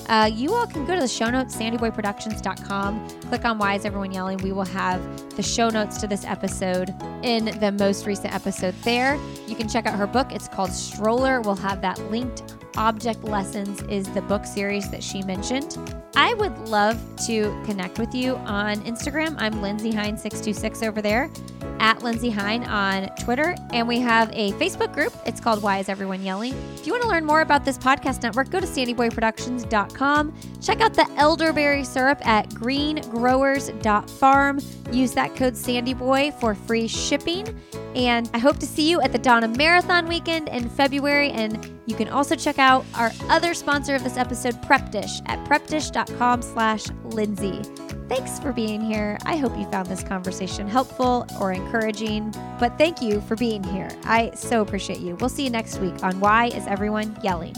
[0.08, 3.08] Uh, you all can go to the show notes, sandyboyproductions.com.
[3.28, 4.38] Click on Why is Everyone Yelling?
[4.38, 5.00] We will have
[5.36, 9.18] the show notes to this episode in the most recent episode there.
[9.46, 10.32] You can check out her book.
[10.32, 11.40] It's called Stroller.
[11.40, 12.59] We'll have that linked.
[12.80, 15.76] Object Lessons is the book series that she mentioned.
[16.16, 19.34] I would love to connect with you on Instagram.
[19.36, 21.30] I'm Lindsey Hein626 over there,
[21.78, 23.54] at Lindsey Hein on Twitter.
[23.74, 25.12] And we have a Facebook group.
[25.26, 26.54] It's called Why is Everyone Yelling?
[26.74, 30.34] If you want to learn more about this podcast network, go to sandyboyproductions.com.
[30.62, 34.60] Check out the elderberry syrup at greengrowers.farm.
[34.90, 37.46] Use that code SandyBoy for free shipping.
[37.94, 41.30] And I hope to see you at the Donna Marathon weekend in February.
[41.30, 45.44] And You can also check out our other sponsor of this episode, Prep Dish, at
[45.44, 47.62] prepdish.com slash Lindsey.
[48.08, 49.18] Thanks for being here.
[49.24, 53.90] I hope you found this conversation helpful or encouraging, but thank you for being here.
[54.04, 55.16] I so appreciate you.
[55.16, 57.54] We'll see you next week on Why is Everyone Yelling?